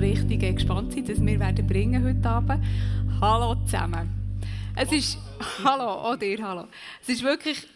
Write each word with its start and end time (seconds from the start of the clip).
richtig 0.00 0.40
gespannt 0.40 0.92
sind, 0.92 1.08
dass 1.08 1.24
wir 1.24 1.38
werden 1.38 1.66
bringen 1.66 2.02
heute 2.02 2.28
Abend. 2.28 2.64
Hallo 3.20 3.54
zusammen. 3.66 4.08
Es 4.74 4.90
ist, 4.92 5.18
hallo, 5.62 5.84
auch 5.84 6.16
dir, 6.16 6.42
hallo. 6.42 6.68
Es 7.02 7.10
ist 7.10 7.22
wirklich 7.22 7.66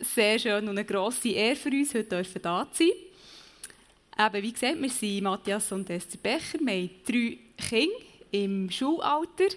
sehr 0.00 0.38
schön 0.38 0.68
und 0.68 0.76
eine 0.76 0.84
grosse 0.84 1.30
Ehre 1.30 1.56
für 1.56 1.70
uns, 1.70 1.94
heute 1.94 2.16
dürfen 2.16 2.42
da 2.42 2.66
zu 2.70 2.84
sein. 2.84 4.26
Eben, 4.26 4.42
wie 4.42 4.52
gesagt, 4.52 4.82
wir 4.82 4.90
sind 4.90 5.22
Matthias 5.22 5.72
und 5.72 5.88
Esther 5.88 6.18
Becher. 6.18 6.58
Wir 6.60 6.74
haben 6.74 6.90
drei 7.06 7.38
Kinder 7.56 7.94
im 8.32 8.70
Schulalter. 8.70 9.56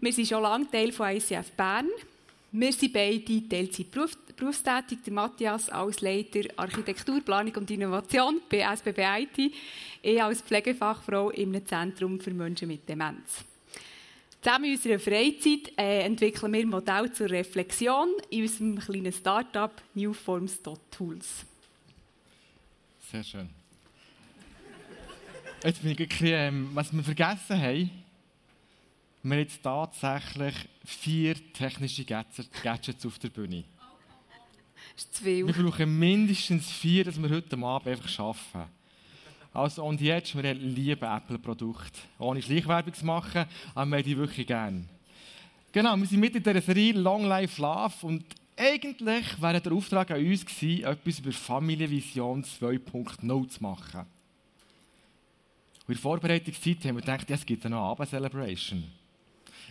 Wir 0.00 0.12
sind 0.12 0.28
schon 0.28 0.42
lange 0.42 0.70
Teil 0.70 0.92
von 0.92 1.08
ICF 1.08 1.50
Bern. 1.56 1.88
Wir 2.52 2.72
sind 2.72 2.92
beide 2.92 3.48
Teilzeit 3.48 3.90
berufstätig. 4.36 4.98
Der 5.04 5.12
Matthias 5.12 5.68
als 5.70 6.00
Leiter 6.00 6.40
Architektur, 6.56 7.20
Planung 7.20 7.54
und 7.56 7.70
Innovation 7.70 8.40
bei 8.50 8.60
SBB 8.60 8.98
IT. 8.98 9.52
Ich 10.02 10.22
als 10.22 10.42
Pflegefachfrau 10.42 11.30
im 11.30 11.64
Zentrum 11.66 12.20
für 12.20 12.32
Menschen 12.32 12.68
mit 12.68 12.88
Demenz. 12.88 13.44
Zusammen 14.40 14.64
in 14.66 14.72
unserer 14.72 14.98
Freizeit 14.98 15.72
äh, 15.78 16.00
entwickeln 16.00 16.52
wir 16.52 16.66
Modelle 16.66 17.10
zur 17.10 17.30
Reflexion 17.30 18.08
in 18.28 18.42
unserem 18.42 18.78
kleinen 18.78 19.12
Startup 19.12 19.72
Newforms.tools. 19.94 21.46
Sehr 23.10 23.24
schön. 23.24 23.48
Jetzt 25.64 25.80
bin 25.80 25.92
ich 25.92 25.96
bisschen, 25.96 26.26
ähm, 26.26 26.70
was 26.74 26.92
wir 26.92 27.02
vergessen 27.02 27.58
haben. 27.58 27.90
Wir 29.22 29.30
haben 29.30 29.38
jetzt 29.38 29.62
tatsächlich 29.62 30.54
vier 30.84 31.34
technische 31.54 32.04
Gadgets 32.04 33.06
auf 33.06 33.18
der 33.18 33.30
Bühne. 33.30 33.64
Ist 34.96 35.14
zu 35.14 35.24
viel. 35.24 35.46
Wir 35.46 35.54
brauchen 35.54 35.98
mindestens 35.98 36.70
vier, 36.70 37.04
dass 37.04 37.20
wir 37.20 37.28
heute 37.28 37.56
Abend 37.58 37.88
einfach 37.88 38.08
schaffen. 38.08 38.64
Also, 39.52 39.84
und 39.84 40.00
jetzt, 40.00 40.34
wir 40.34 40.54
lieben 40.54 41.04
Apple-Produkte. 41.04 42.00
Ohne 42.18 42.42
Schleichwerbung 42.42 42.92
zu 42.92 43.06
machen, 43.06 43.46
aber 43.74 43.90
wir 43.90 43.98
haben 43.98 44.04
die 44.04 44.16
wirklich 44.16 44.46
gerne. 44.46 44.84
Genau, 45.72 45.96
wir 45.96 46.06
sind 46.06 46.20
mit 46.20 46.34
in 46.36 46.42
dieser 46.42 46.60
Serie 46.60 46.92
Long 46.92 47.24
Life 47.24 47.60
Love 47.60 47.94
und 48.02 48.24
eigentlich 48.56 49.42
wäre 49.42 49.60
der 49.60 49.72
Auftrag 49.72 50.10
an 50.12 50.24
uns 50.24 50.46
gewesen, 50.46 50.84
etwas 50.84 51.18
über 51.18 51.32
Familienvision 51.32 52.44
2.0 52.44 53.48
zu 53.48 53.62
machen. 53.62 54.00
Und 55.86 55.88
in 55.88 55.94
der 55.94 56.02
Vorbereitungszeit 56.02 56.84
haben 56.84 56.96
wir 56.96 57.00
gedacht, 57.00 57.28
es 57.28 57.44
gibt 57.44 57.66
eine 57.66 57.76
Abend-Celebration. 57.76 58.84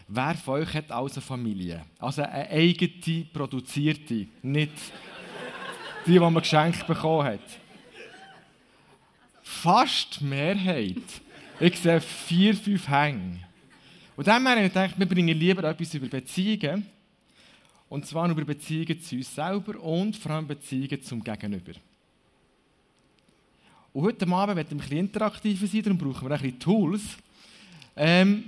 Wer 0.07 0.35
von 0.35 0.61
euch 0.61 0.73
hat 0.73 0.91
also 0.91 1.21
Familie? 1.21 1.85
Also 1.97 2.23
eine 2.23 2.49
eigene, 2.49 3.25
produzierte, 3.31 4.27
nicht 4.41 4.71
die, 6.05 6.11
die 6.13 6.19
man 6.19 6.35
geschenkt 6.35 6.85
bekommen 6.85 7.25
hat. 7.25 7.39
Fast 9.41 10.19
die 10.19 10.25
Mehrheit. 10.25 10.97
Ich 11.59 11.79
sehe 11.79 12.01
vier, 12.01 12.55
fünf 12.55 12.87
Hänge. 12.87 13.39
Und 14.15 14.27
dann 14.27 14.45
haben 14.45 14.55
wir 14.55 14.67
gedacht, 14.67 14.95
wir 14.97 15.05
bringen 15.05 15.37
lieber 15.37 15.63
etwas 15.63 15.93
über 15.93 16.07
Beziehungen. 16.07 16.85
Und 17.89 18.05
zwar 18.05 18.29
über 18.29 18.43
Beziehungen 18.43 18.99
zu 18.99 19.15
uns 19.15 19.33
selber 19.33 19.79
und 19.79 20.15
vor 20.15 20.31
allem 20.31 20.47
Beziehungen 20.47 21.01
zum 21.03 21.23
Gegenüber. 21.23 21.73
Und 23.93 24.03
heute 24.03 24.27
Abend 24.27 24.55
werden 24.55 24.69
wir 24.71 24.75
ein 24.75 24.77
bisschen 24.79 24.97
interaktiver 24.97 25.67
sein, 25.67 25.83
darum 25.83 25.97
brauchen 25.99 26.27
wir 26.27 26.35
ein 26.35 26.41
bisschen 26.41 26.59
Tools. 26.59 27.01
Ähm, 27.95 28.45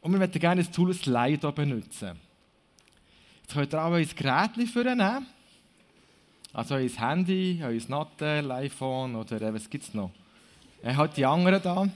und 0.00 0.12
wir 0.12 0.18
möchten 0.18 0.38
gerne 0.38 0.62
das 0.62 0.70
Tool 0.70 0.94
Slido 0.94 1.50
benutzen. 1.50 2.23
Jetzt 3.44 3.52
könnt 3.52 3.74
ihr 3.74 3.84
auch 3.84 3.92
ein 3.92 4.08
Gerät 4.16 4.68
vornehmen. 4.70 5.26
Also 6.54 6.76
euer 6.76 6.88
Handy, 6.88 7.60
euer 7.62 7.80
Natel, 7.88 8.50
iPhone 8.50 9.16
oder 9.16 9.42
äh, 9.42 9.52
was 9.52 9.68
gibt 9.68 9.84
es 9.84 9.92
noch? 9.92 10.10
Er 10.82 10.96
hat 10.96 11.14
die 11.14 11.26
anderen 11.26 11.60
da. 11.62 11.86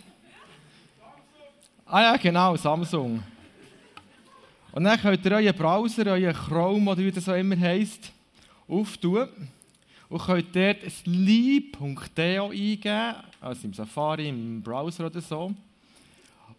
Ah 1.86 2.02
ja, 2.02 2.16
genau, 2.18 2.54
Samsung. 2.56 3.22
Und 4.72 4.84
dann 4.84 5.00
könnt 5.00 5.24
ihr 5.24 5.32
euren 5.32 5.56
Browser, 5.56 6.06
euren 6.08 6.34
Chrome 6.34 6.90
oder 6.90 7.00
wie 7.00 7.12
das 7.12 7.26
auch 7.30 7.34
immer 7.34 7.58
heisst, 7.58 8.12
auftun. 8.68 9.28
Und 10.10 10.22
könnt 10.22 10.54
dort 10.54 10.82
sleep.de 10.90 12.38
eingeben, 12.40 13.14
also 13.40 13.66
im 13.66 13.72
Safari, 13.72 14.28
im 14.28 14.62
Browser 14.62 15.06
oder 15.06 15.22
so. 15.22 15.54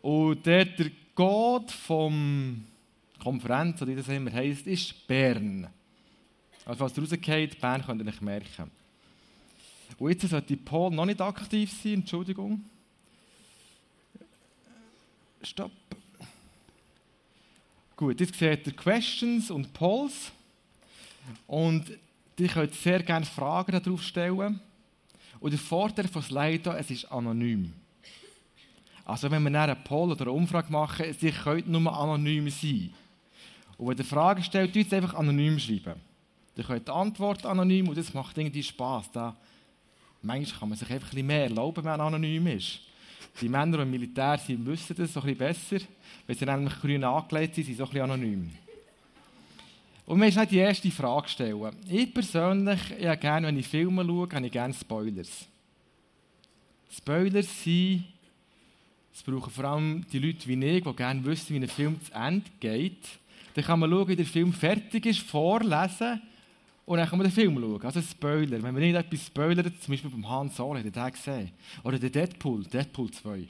Und 0.02 0.48
dort 0.48 0.80
der 0.80 0.92
Code 1.14 1.72
vom 1.72 2.64
Konferenz, 3.20 3.82
oder 3.82 3.92
wie 3.92 3.96
das 3.96 4.08
immer 4.08 4.32
heisst, 4.32 4.66
ist 4.68 5.08
Bern. 5.08 5.68
Also 6.66 6.80
was 6.82 6.98
rausgeht, 6.98 7.60
Bern 7.60 7.84
könnt 7.84 8.02
ihr 8.02 8.06
nicht 8.06 8.22
merken. 8.22 8.72
Und 9.98 10.12
jetzt 10.12 10.30
sollte 10.30 10.56
Paul 10.58 10.92
noch 10.92 11.06
nicht 11.06 11.20
aktiv 11.20 11.72
sein, 11.84 11.96
Entschuldigung. 11.96 12.64
Stopp. 15.42 15.72
Gut, 17.96 18.20
jetzt 18.20 18.36
seht 18.36 18.68
ihr 18.68 18.74
Questions 18.74 19.52
und 19.52 19.74
Polls. 19.74 20.32
Und 21.48 21.86
ihr 22.38 22.48
könnt 22.48 22.74
sehr 22.74 23.04
gerne 23.04 23.26
Fragen 23.26 23.72
darauf 23.72 24.02
stellen. 24.04 24.60
Und 25.40 25.52
der 25.52 25.60
Vorteil 25.60 26.08
von 26.08 26.22
Slido, 26.22 26.72
es 26.72 26.92
ist 26.92 27.12
anonym. 27.12 27.74
Also 29.06 29.32
wenn 29.32 29.42
wir 29.44 29.62
eine 29.62 29.76
Poll 29.76 30.12
oder 30.12 30.22
eine 30.22 30.32
Umfrage 30.32 30.72
machen, 30.72 31.14
sie 31.20 31.32
können 31.32 31.72
nur 31.72 31.98
anonym 31.98 32.50
sein. 32.50 32.94
Und 33.80 33.88
wenn 33.88 33.98
ihr 33.98 34.04
Fragen 34.04 34.44
stellt, 34.44 34.74
tut 34.74 34.88
es 34.88 34.94
einfach 34.94 35.14
anonym 35.14 35.58
schreiben. 35.58 35.96
Ihr 36.58 36.64
könnt 36.66 36.86
die 36.86 36.92
Antwort 36.92 37.46
anonym 37.46 37.88
und 37.88 37.98
das 37.98 38.14
macht 38.14 38.38
irgendwie 38.38 38.62
Spass. 38.62 39.10
Da, 39.14 39.38
manchmal 40.22 40.60
kann 40.60 40.70
man 40.70 40.78
sich 40.78 40.92
einfach 40.92 41.08
ein 41.08 41.12
bisschen 41.12 41.28
mehr 41.28 41.44
erlauben, 41.44 41.78
wenn 41.78 41.92
man 41.92 42.02
anonym 42.02 42.48
ist. 42.48 42.82
Die 43.40 43.48
Männer, 43.48 43.78
die 43.78 43.84
im 43.84 43.92
Militär 43.92 44.38
sind, 44.38 44.66
wissen 44.66 44.98
das 44.98 45.14
so 45.14 45.22
ein 45.22 45.28
bisschen 45.28 45.38
besser. 45.38 45.86
Wenn 46.28 46.36
sie 46.36 46.46
nämlich 46.46 46.74
grün 46.82 47.06
angelegt 47.06 47.56
sind, 47.56 47.64
sind 47.64 47.74
sie 47.74 47.78
so 47.78 47.86
ein 47.86 47.90
bisschen 47.92 48.04
anonym. 48.04 48.52
Und 50.06 50.20
wir 50.20 50.26
müssen 50.26 50.48
die 50.50 50.58
erste 50.58 50.92
Frage 50.92 51.30
stellen. 51.30 51.76
Ich 51.88 52.14
persönlich, 52.14 52.82
ja, 53.00 53.16
gerne, 53.16 53.48
wenn 53.48 53.58
ich 53.60 53.68
Filme 53.68 54.04
schaue, 54.04 54.28
habe 54.34 54.46
ich 54.46 54.52
gerne 54.52 54.74
Spoilers. 54.74 55.48
Spoilers 56.92 57.64
sind, 57.64 58.04
es 59.14 59.24
brauchen 59.24 59.54
vor 59.54 59.64
allem 59.64 60.06
die 60.12 60.20
Leute 60.20 60.46
wie 60.50 60.66
ich, 60.66 60.84
die 60.84 60.94
gerne 60.94 61.24
wissen, 61.24 61.56
wie 61.56 61.64
ein 61.64 61.70
Film 61.70 62.02
zu 62.04 62.12
Ende 62.14 62.50
geht. 62.60 63.20
Dann 63.54 63.64
kann 63.64 63.80
man 63.80 63.90
schauen, 63.90 64.08
wie 64.08 64.16
der 64.16 64.26
Film 64.26 64.54
fertig 64.54 65.06
ist, 65.06 65.20
vorlesen 65.20 66.22
und 66.86 66.98
dann 66.98 67.08
kann 67.08 67.20
man 67.20 67.28
den 67.28 67.34
Film 67.34 67.56
schauen. 67.56 67.82
Also 67.84 68.02
Spoiler. 68.02 68.64
Wenn 68.64 68.74
man 68.74 68.82
nicht 68.82 68.96
etwas 68.96 69.28
spoilert, 69.28 69.82
zum 69.82 69.92
Beispiel 69.92 70.10
beim 70.10 70.28
Han 70.28 70.50
Solo, 70.50 70.80
er 70.80 70.90
den 70.90 71.12
gesehen. 71.12 71.52
Oder 71.84 72.00
der 72.00 72.10
Deadpool, 72.10 72.64
Deadpool 72.64 73.12
2. 73.12 73.48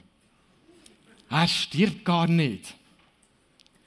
Er 1.30 1.48
stirbt 1.48 2.04
gar 2.04 2.26
nicht. 2.26 2.74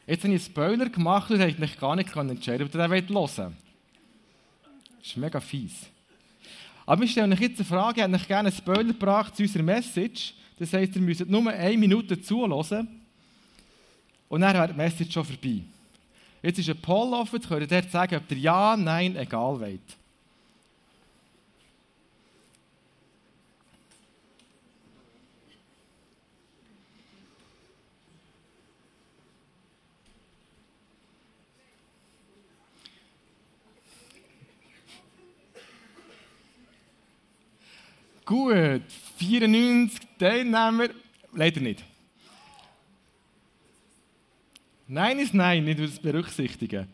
Jetzt 0.07 0.23
habe 0.23 0.33
ich 0.33 0.41
einen 0.41 0.51
Spoiler 0.51 0.89
gemacht 0.89 1.29
und 1.29 1.39
ich 1.39 1.59
mich 1.59 1.79
gar 1.79 1.95
nicht 1.95 2.15
entscheiden, 2.15 2.65
ob 2.65 2.73
ihr 2.73 2.79
den 2.79 2.91
hören 2.91 3.15
wollt. 3.15 3.49
Das 4.99 5.07
ist 5.07 5.17
mega 5.17 5.39
fies. 5.39 5.87
Aber 6.85 7.01
wir 7.01 7.07
stellen 7.07 7.31
euch 7.31 7.39
jetzt 7.39 7.59
eine 7.59 7.65
Frage, 7.65 8.01
ich 8.01 8.07
hätte 8.07 8.25
gerne 8.25 8.49
einen 8.49 8.57
Spoiler 8.57 8.83
gebracht 8.85 9.35
zu 9.35 9.43
unserer 9.43 9.63
Message. 9.63 10.33
Das 10.57 10.73
heisst, 10.73 10.95
ihr 10.95 11.01
müsst 11.01 11.27
nur 11.27 11.47
eine 11.49 11.77
Minute 11.77 12.19
zuhören 12.21 12.87
und 14.29 14.41
dann 14.41 14.53
wäre 14.55 14.67
die 14.67 14.73
Message 14.73 15.13
schon 15.13 15.25
vorbei. 15.25 15.61
Jetzt 16.43 16.59
ist 16.59 16.69
ein 16.69 16.81
Poll 16.81 17.13
offen, 17.13 17.37
jetzt 17.37 17.47
könnt 17.47 17.71
ihr 17.71 17.83
sagen, 17.83 18.17
ob 18.17 18.29
ihr 18.29 18.37
Ja, 18.37 18.75
Nein, 18.75 19.15
egal 19.15 19.61
wollt. 19.61 19.79
Gut, 38.25 38.81
94 39.17 39.99
Teilnehmer, 40.19 40.89
leider 41.33 41.61
nicht. 41.61 41.92
Nein 44.93 45.17
ist 45.17 45.33
Nein, 45.33 45.65
nicht 45.65 45.79
das 45.79 45.97
berücksichtigen. 45.97 46.87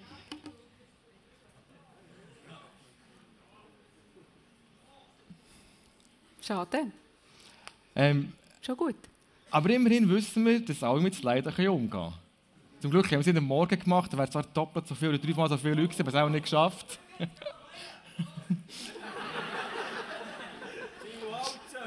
Schade. 6.41 6.93
Ähm, 7.97 8.31
Schon 8.61 8.77
gut. 8.77 8.95
Aber 9.51 9.69
immerhin 9.69 10.09
wissen 10.09 10.45
wir, 10.45 10.61
dass 10.61 10.81
alle 10.81 11.01
mit 11.01 11.21
Leiden 11.21 11.51
umgehen 11.67 11.89
können. 11.89 12.13
Zum 12.79 12.89
Glück 12.89 13.07
haben 13.07 13.11
wir 13.11 13.19
es 13.19 13.27
in 13.27 13.35
den 13.35 13.43
Morgen 13.43 13.77
gemacht, 13.77 14.13
da 14.13 14.17
wäre 14.17 14.29
zwar 14.29 14.43
doppelt 14.43 14.87
so 14.87 14.95
viel 14.95 15.09
oder 15.09 15.17
dreimal 15.17 15.49
so 15.49 15.57
viele 15.57 15.73
Leute, 15.73 15.99
aber 15.99 16.07
es 16.07 16.15
auch 16.15 16.29
nicht 16.29 16.43
geschafft. 16.43 16.99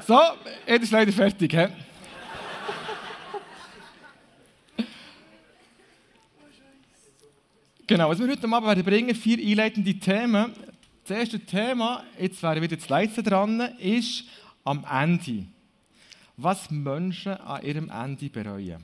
so, 0.05 0.19
jetzt 0.67 0.83
ist 0.83 0.91
leider 0.91 1.11
fertig. 1.11 1.51
He? 1.51 1.65
Genau, 7.85 8.09
was 8.09 8.17
wir 8.17 8.29
heute 8.29 8.47
Abend 8.47 8.85
bringen, 8.85 9.13
vier 9.13 9.37
einleitende 9.39 9.93
Themen. 9.99 10.53
Das 11.05 11.17
erste 11.17 11.37
Thema, 11.37 12.05
jetzt 12.17 12.41
wäre 12.41 12.61
wieder 12.61 12.77
das 12.77 12.87
Letzte 12.87 13.21
dran, 13.21 13.59
ist 13.77 14.23
am 14.63 14.85
Ende. 14.89 15.47
was 16.37 16.71
Menschen 16.71 17.33
an 17.33 17.63
ihrem 17.63 17.89
Ende 17.89 18.29
bereuen. 18.29 18.83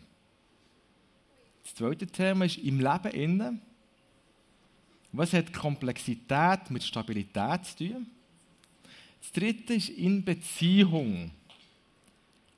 Das 1.64 1.76
zweite 1.76 2.08
Thema 2.08 2.46
ist 2.46 2.58
im 2.58 2.80
Leben 2.80 3.12
innen. 3.12 3.62
Was 5.12 5.34
hat 5.34 5.54
Komplexität 5.54 6.70
mit 6.70 6.84
Stabilität 6.84 7.66
zu 7.66 7.78
tun? 7.78 8.08
Das 9.22 9.32
dritte 9.32 9.76
ist 9.76 9.90
in 9.90 10.24
Beziehung. 10.24 11.32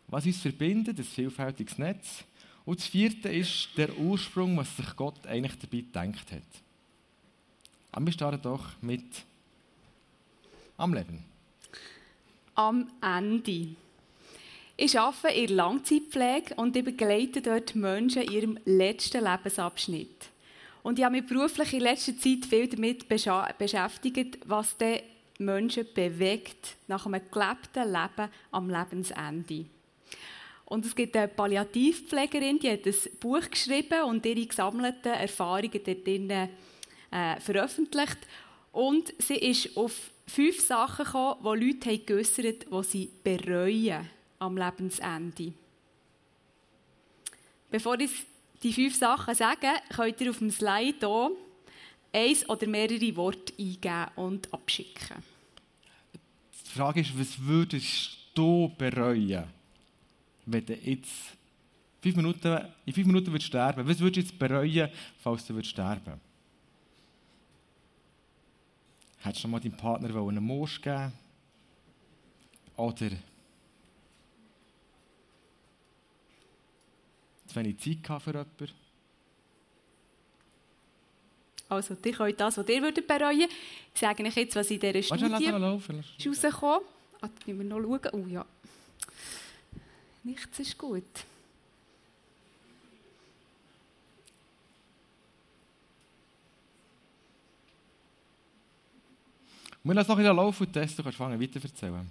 Was 0.08 0.26
uns 0.26 0.42
verbindet, 0.42 1.00
das 1.00 1.08
vielfältiges 1.08 1.78
Netz. 1.78 2.26
Und 2.72 2.80
das 2.80 2.88
vierte 2.88 3.28
ist 3.28 3.68
der 3.76 3.98
Ursprung, 3.98 4.56
was 4.56 4.78
sich 4.78 4.96
Gott 4.96 5.28
eigentlich 5.28 5.60
dabei 5.60 5.80
gedacht 5.80 6.32
hat. 6.32 6.42
Aber 7.92 8.06
wir 8.06 8.14
starten 8.14 8.42
doch 8.42 8.64
mit 8.80 9.04
am 10.78 10.94
Leben. 10.94 11.22
Am 12.56 12.90
Ende. 13.02 13.76
Ich 14.78 14.98
arbeite 14.98 15.36
in 15.36 15.48
der 15.48 15.56
Langzeitpflege 15.58 16.56
und 16.56 16.78
ich 16.78 16.86
begleite 16.86 17.42
dort 17.42 17.76
Menschen 17.76 18.22
in 18.22 18.32
ihrem 18.32 18.60
letzten 18.64 19.26
Lebensabschnitt. 19.26 20.30
Und 20.82 20.98
ich 20.98 21.04
habe 21.04 21.18
mich 21.18 21.28
beruflich 21.28 21.74
in 21.74 21.82
letzter 21.82 22.18
Zeit 22.18 22.46
viel 22.46 22.70
damit 22.70 23.10
beschäftigt, 23.10 24.40
was 24.46 24.78
die 24.78 25.02
Menschen 25.40 25.88
bewegt 25.94 26.78
nach 26.88 27.06
einem 27.06 27.20
gelebten 27.30 27.92
Leben 27.92 28.32
am 28.52 28.70
Lebensende. 28.70 29.66
Und 30.72 30.86
es 30.86 30.96
gibt 30.96 31.18
eine 31.18 31.28
Palliativpflegerin, 31.28 32.58
die 32.58 32.72
hat 32.72 32.86
ein 32.86 32.96
Buch 33.20 33.50
geschrieben 33.50 34.04
und 34.04 34.26
ihre 34.26 34.46
gesammelten 34.46 35.12
Erfahrungen 35.12 35.82
dort 35.84 36.08
äh, 36.08 37.40
veröffentlicht. 37.42 38.20
Und 38.72 39.14
sie 39.18 39.36
ist 39.36 39.76
auf 39.76 40.12
fünf 40.26 40.62
Sachen 40.62 41.04
gekommen, 41.04 41.60
die 41.60 41.66
Leute 41.66 41.90
haben 41.90 42.06
geäussert 42.06 42.68
haben, 42.72 42.84
die 42.84 42.88
sie 42.88 43.10
bereuen 43.22 44.10
am 44.40 44.56
Lebensende. 44.56 45.52
Bevor 47.70 48.00
ich 48.00 48.12
die 48.64 48.72
fünf 48.72 48.96
Sachen 48.96 49.36
sage, 49.36 49.68
könnt 49.94 50.22
ihr 50.22 50.30
auf 50.30 50.38
dem 50.38 50.52
Slide 50.52 50.96
hier 51.00 51.32
eins 52.14 52.48
oder 52.48 52.68
mehrere 52.68 53.14
Worte 53.18 53.52
eingeben 53.60 54.08
und 54.16 54.54
abschicken. 54.54 55.18
Die 56.66 56.70
Frage 56.70 57.02
ist, 57.02 57.20
was 57.20 57.42
würdest 57.42 58.20
du 58.34 58.72
bereuen, 58.78 59.50
wenn 60.46 60.66
du 60.66 60.74
jetzt 60.74 61.38
fünf 62.02 62.16
Minuten, 62.16 62.68
in 62.86 62.94
fünf 62.94 63.08
Minuten 63.08 63.28
würdest 63.32 63.48
sterben 63.48 63.88
Was 63.88 64.00
würdest 64.00 64.16
du 64.16 64.20
jetzt 64.22 64.40
bereuen, 64.40 64.90
falls 65.20 65.46
du 65.46 65.54
würdest 65.54 65.72
sterben 65.72 66.20
Hättest 69.20 69.44
du 69.44 69.48
noch 69.48 69.52
mal 69.54 69.60
deinem 69.60 69.78
Partner 69.78 70.16
einen 70.16 70.44
Mosch 70.44 70.82
geben 70.82 71.14
Oder 72.76 73.12
zu 77.48 77.56
wenig 77.56 77.78
Zeit 77.80 78.22
für 78.22 78.32
jemanden? 78.32 78.70
Also, 81.70 81.96
ihr 82.04 82.12
könnt 82.12 82.40
das, 82.40 82.58
was 82.58 82.68
ihr 82.68 82.82
würdet 82.82 83.08
bereuen 83.08 83.48
Ich 83.94 84.00
sage 84.00 84.24
euch 84.24 84.36
jetzt, 84.36 84.56
was 84.56 84.70
in 84.72 84.80
dieser 84.80 85.02
Studie 85.04 85.26
ist 85.26 85.32
rausgekommen. 85.32 86.86
Ah, 87.22 87.30
müssen 87.46 87.70
wir 87.70 87.80
noch 87.80 88.00
schauen. 88.02 88.10
Oh 88.14 88.28
ja. 88.28 88.46
Nichts 90.24 90.60
ist 90.60 90.78
gut. 90.78 91.04
Wir 99.84 99.96
lassen 99.96 100.12
noch 100.12 100.20
ein 100.20 100.26
laufen 100.26 100.68
und 100.68 100.74
testen, 100.74 100.98
du 100.98 101.04
kannst 101.04 101.18
fangen 101.18 101.42
weiter 101.42 101.60
erzählen. 101.62 102.08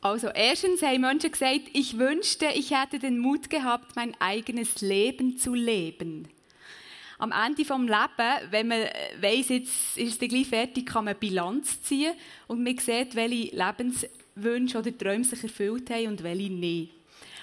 Also 0.00 0.28
erstens 0.28 0.82
haben 0.82 1.02
Menschen 1.02 1.30
gesagt, 1.32 1.62
ich 1.72 1.98
wünschte, 1.98 2.46
ich 2.54 2.70
hätte 2.70 2.98
den 2.98 3.18
Mut 3.18 3.50
gehabt, 3.50 3.94
mein 3.96 4.18
eigenes 4.20 4.80
Leben 4.80 5.36
zu 5.36 5.54
leben. 5.54 6.28
Am 7.18 7.30
Ende 7.32 7.64
vom 7.64 7.86
Leben, 7.86 8.50
wenn 8.50 8.68
man 8.68 8.82
weiß, 9.20 9.50
jetzt 9.50 9.96
ist 9.96 10.22
es 10.22 10.28
gleich 10.28 10.46
fertig, 10.46 10.86
kann 10.86 11.04
man 11.04 11.16
Bilanz 11.16 11.82
ziehen 11.82 12.14
und 12.48 12.62
man 12.62 12.76
sieht, 12.78 13.14
welche 13.14 13.54
Lebenswünsche 14.36 14.78
oder 14.78 14.96
Träume 14.96 15.24
sich 15.24 15.42
erfüllt 15.42 15.90
haben 15.90 16.08
und 16.08 16.22
welche 16.22 16.52
nicht. 16.52 16.92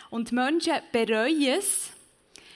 Und 0.10 0.32
Menschen 0.32 0.74
bereuen 0.92 1.58
es, 1.58 1.92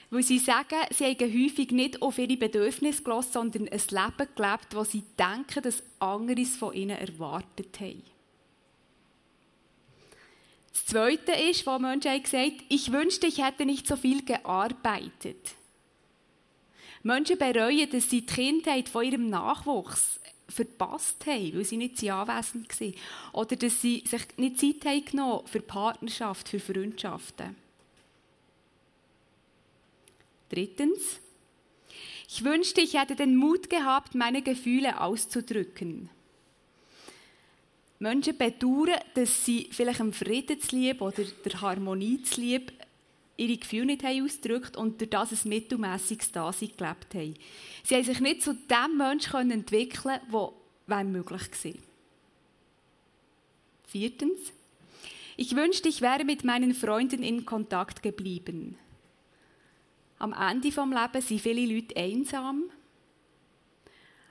weil 0.09 0.23
sie 0.23 0.39
sagen, 0.39 0.77
sie 0.91 1.05
haben 1.05 1.43
häufig 1.43 1.71
nicht 1.71 2.01
auf 2.01 2.17
ihre 2.17 2.37
Bedürfnisse 2.37 3.03
gelassen, 3.03 3.31
sondern 3.33 3.69
ein 3.69 3.81
Leben 3.89 4.29
gelebt, 4.35 4.67
wo 4.75 4.83
sie 4.83 5.03
denken, 5.17 5.63
dass 5.63 5.83
andere 5.99 6.41
es 6.41 6.55
von 6.55 6.73
ihnen 6.73 6.97
erwartet 6.97 7.79
haben. 7.79 8.03
Das 10.71 10.85
Zweite 10.85 11.31
ist, 11.31 11.65
wo 11.65 11.79
Menschen 11.79 12.11
haben 12.11 12.21
gesagt 12.23 12.63
ich 12.69 12.91
wünschte, 12.91 13.27
ich 13.27 13.43
hätte 13.43 13.65
nicht 13.65 13.87
so 13.87 13.95
viel 13.95 14.23
gearbeitet. 14.23 15.55
Menschen 17.01 17.37
bereuen, 17.37 17.89
dass 17.89 18.09
sie 18.09 18.21
die 18.21 18.25
Kindheit 18.25 18.89
von 18.89 19.05
ihrem 19.05 19.29
Nachwuchs 19.29 20.19
verpasst 20.47 21.25
haben, 21.25 21.55
weil 21.55 21.65
sie 21.65 21.77
nicht 21.77 22.03
anwesend 22.09 22.79
waren. 22.79 22.93
Oder 23.33 23.55
dass 23.55 23.81
sie 23.81 24.03
sich 24.05 24.21
nicht 24.37 24.59
Zeit 24.59 24.85
haben 24.85 25.05
genommen 25.05 25.47
für 25.47 25.61
Partnerschaft, 25.61 26.49
für 26.49 26.59
Freundschaften. 26.59 27.55
Drittens. 30.49 31.19
Ich 32.27 32.43
wünschte, 32.43 32.81
ich 32.81 32.99
hätte 32.99 33.15
den 33.15 33.35
Mut 33.35 33.69
gehabt, 33.69 34.15
meine 34.15 34.41
Gefühle 34.41 34.99
auszudrücken. 34.99 36.09
Menschen 37.99 38.37
bedauern, 38.37 38.99
dass 39.13 39.45
sie 39.45 39.69
vielleicht 39.71 39.99
dem 39.99 40.11
Frieden 40.11 40.59
zulieb 40.59 41.01
oder 41.01 41.23
der 41.23 41.61
Harmonie 41.61 42.21
zulieb 42.23 42.73
ihre 43.37 43.57
Gefühle 43.57 43.85
nicht 43.85 44.05
ausgedrückt 44.05 44.77
und 44.77 44.99
durch 44.99 45.09
das 45.09 45.45
ein 45.45 45.49
mittelmässiges 45.49 46.31
Dasein 46.31 46.71
gelebt 46.75 47.13
haben. 47.13 47.35
Sie 47.83 47.95
haben 47.95 48.03
sich 48.03 48.19
nicht 48.19 48.41
zu 48.41 48.53
dem 48.53 48.97
Menschen 48.97 49.51
entwickeln 49.51 50.19
können, 50.19 50.55
der 50.87 51.03
möglich 51.03 51.41
war. 51.63 51.73
Viertens. 53.87 54.39
Ich 55.37 55.55
wünschte, 55.55 55.89
ich 55.89 56.01
wäre 56.01 56.23
mit 56.23 56.43
meinen 56.43 56.73
Freunden 56.73 57.23
in 57.23 57.45
Kontakt 57.45 58.01
geblieben. 58.01 58.77
Am 60.17 60.31
Ende 60.31 60.69
des 60.69 60.77
Lebens 60.77 61.27
sind 61.27 61.41
viele 61.41 61.65
Leute 61.73 61.95
einsam. 61.97 62.63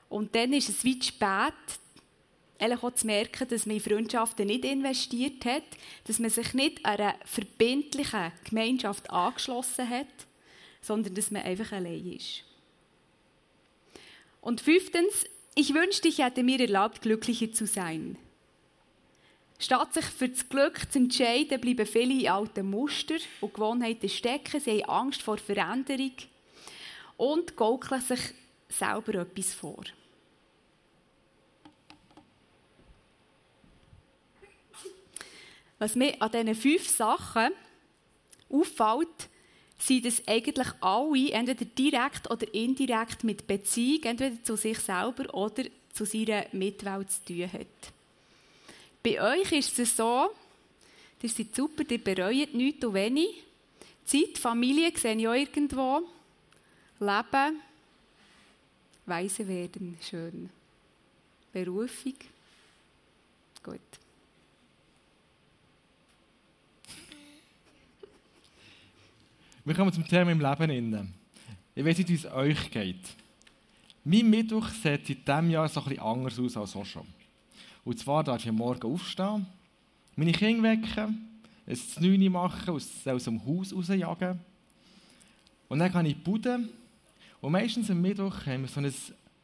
Und 0.09 0.35
dann 0.35 0.53
ist 0.53 0.71
es 0.71 0.85
weit 0.85 1.05
spät, 1.05 1.81
auch 2.73 2.93
zu 2.93 3.07
merken, 3.07 3.49
dass 3.49 3.67
man 3.67 3.77
in 3.77 3.83
Freundschaften 3.83 4.47
nicht 4.47 4.65
investiert 4.65 5.45
hat, 5.45 5.65
dass 6.05 6.19
man 6.19 6.31
sich 6.31 6.55
nicht 6.55 6.85
einer 6.85 7.15
verbindlichen 7.25 8.33
Gemeinschaft 8.49 9.11
angeschlossen 9.11 9.89
hat, 9.89 10.07
sondern 10.81 11.15
dass 11.15 11.31
man 11.31 11.43
einfach 11.43 11.73
allein 11.73 12.13
ist. 12.13 12.45
Und 14.41 14.61
fünftens, 14.61 15.25
ich 15.55 15.73
wünschte, 15.75 16.09
ich 16.09 16.19
hätte 16.19 16.43
mir 16.43 16.61
erlaubt, 16.61 17.03
glücklicher 17.03 17.53
zu 17.53 17.67
sein. 17.67 18.17
Statt 19.59 19.95
sich 19.95 20.05
für 20.05 20.29
das 20.29 20.49
Glück 20.49 20.93
zu 20.93 20.99
entscheiden, 20.99 21.61
bleiben 21.61 21.87
viele 21.87 22.21
in 22.21 22.29
alten 22.29 22.69
Muster 22.69 23.15
und 23.41 23.55
Gewohnheiten 23.55 24.09
stecken. 24.09 24.61
Sie 24.61 24.83
haben 24.83 25.07
Angst 25.07 25.23
vor 25.23 25.39
Veränderung 25.39 26.13
und 27.17 27.57
gaukeln 27.57 28.01
sich 28.01 28.21
selber 28.69 29.15
etwas 29.21 29.55
vor. 29.55 29.85
Was 35.79 35.97
mir 35.97 36.21
an 36.21 36.31
diesen 36.31 36.55
fünf 36.55 36.89
Sachen 36.89 37.53
auffällt, 38.51 39.29
sind, 39.79 40.07
dass 40.07 40.27
eigentlich 40.27 40.69
alle 40.81 41.31
entweder 41.33 41.65
direkt 41.65 42.31
oder 42.31 42.53
indirekt 42.55 43.25
mit 43.25 43.47
Beziehung, 43.47 44.05
entweder 44.05 44.43
zu 44.43 44.57
sich 44.57 44.79
selber 44.79 45.33
oder 45.35 45.65
zu 45.93 46.05
seiner 46.05 46.47
Mitwelt 46.53 47.11
zu 47.11 47.25
tun 47.25 47.53
hat. 47.53 47.93
Bei 49.03 49.41
euch 49.41 49.53
ist 49.53 49.79
es 49.79 49.97
so, 49.97 50.31
ihr 51.21 51.29
seid 51.29 51.55
super, 51.55 51.85
ihr 51.89 52.03
bereut 52.03 52.55
nichts 52.55 52.85
und 52.85 52.95
wenig. 52.95 53.43
Zeit, 54.05 54.39
Familie 54.39 54.93
sehe 54.97 55.17
ich 55.17 55.29
auch 55.29 55.35
irgendwo. 55.35 56.03
Leben, 57.01 57.61
weise 59.07 59.47
werden, 59.47 59.99
schön. 60.01 60.51
Berufung, 61.53 62.15
gut. 63.63 64.04
Wir 69.67 69.75
kommen 69.75 69.95
zum 69.95 70.07
Thema 70.07 70.31
im 70.31 70.41
Leben. 70.41 71.15
Ich 71.75 71.83
weiß 71.83 71.97
nicht, 71.97 72.11
wie 72.11 72.15
es 72.15 72.27
euch 72.27 72.71
geht. 72.71 73.01
Mein 74.05 74.29
Mittwoch 74.29 74.69
sieht 74.69 75.07
seit 75.07 75.27
diesem 75.27 75.49
Jahr 75.49 75.67
so 75.71 75.81
etwas 75.81 75.99
anders 76.01 76.39
aus 76.39 76.57
als 76.59 76.77
auch 76.77 76.85
schon. 76.85 77.07
Und 77.83 77.99
zwar 77.99 78.23
darf 78.23 78.45
ich 78.45 78.53
morgen 78.53 78.93
aufstehen, 78.93 79.47
meine 80.17 80.33
Kinder 80.33 80.65
wecken, 80.65 81.41
ein 81.67 81.77
Znüni 81.77 82.29
machen 82.29 82.75
und 82.75 83.07
aus 83.07 83.25
dem 83.25 83.47
Haus 83.47 83.73
rausjagen. 83.73 84.39
Und 85.69 85.79
dann 85.79 85.91
gehe 85.91 86.09
ich 86.09 86.17
in 86.19 86.23
Bude. 86.23 86.69
Und 87.41 87.53
meistens 87.53 87.91
am 87.91 88.03
Mittwoch 88.03 88.45
haben 88.45 88.63
wir 88.63 88.69
so 88.69 88.81
ein 88.81 88.93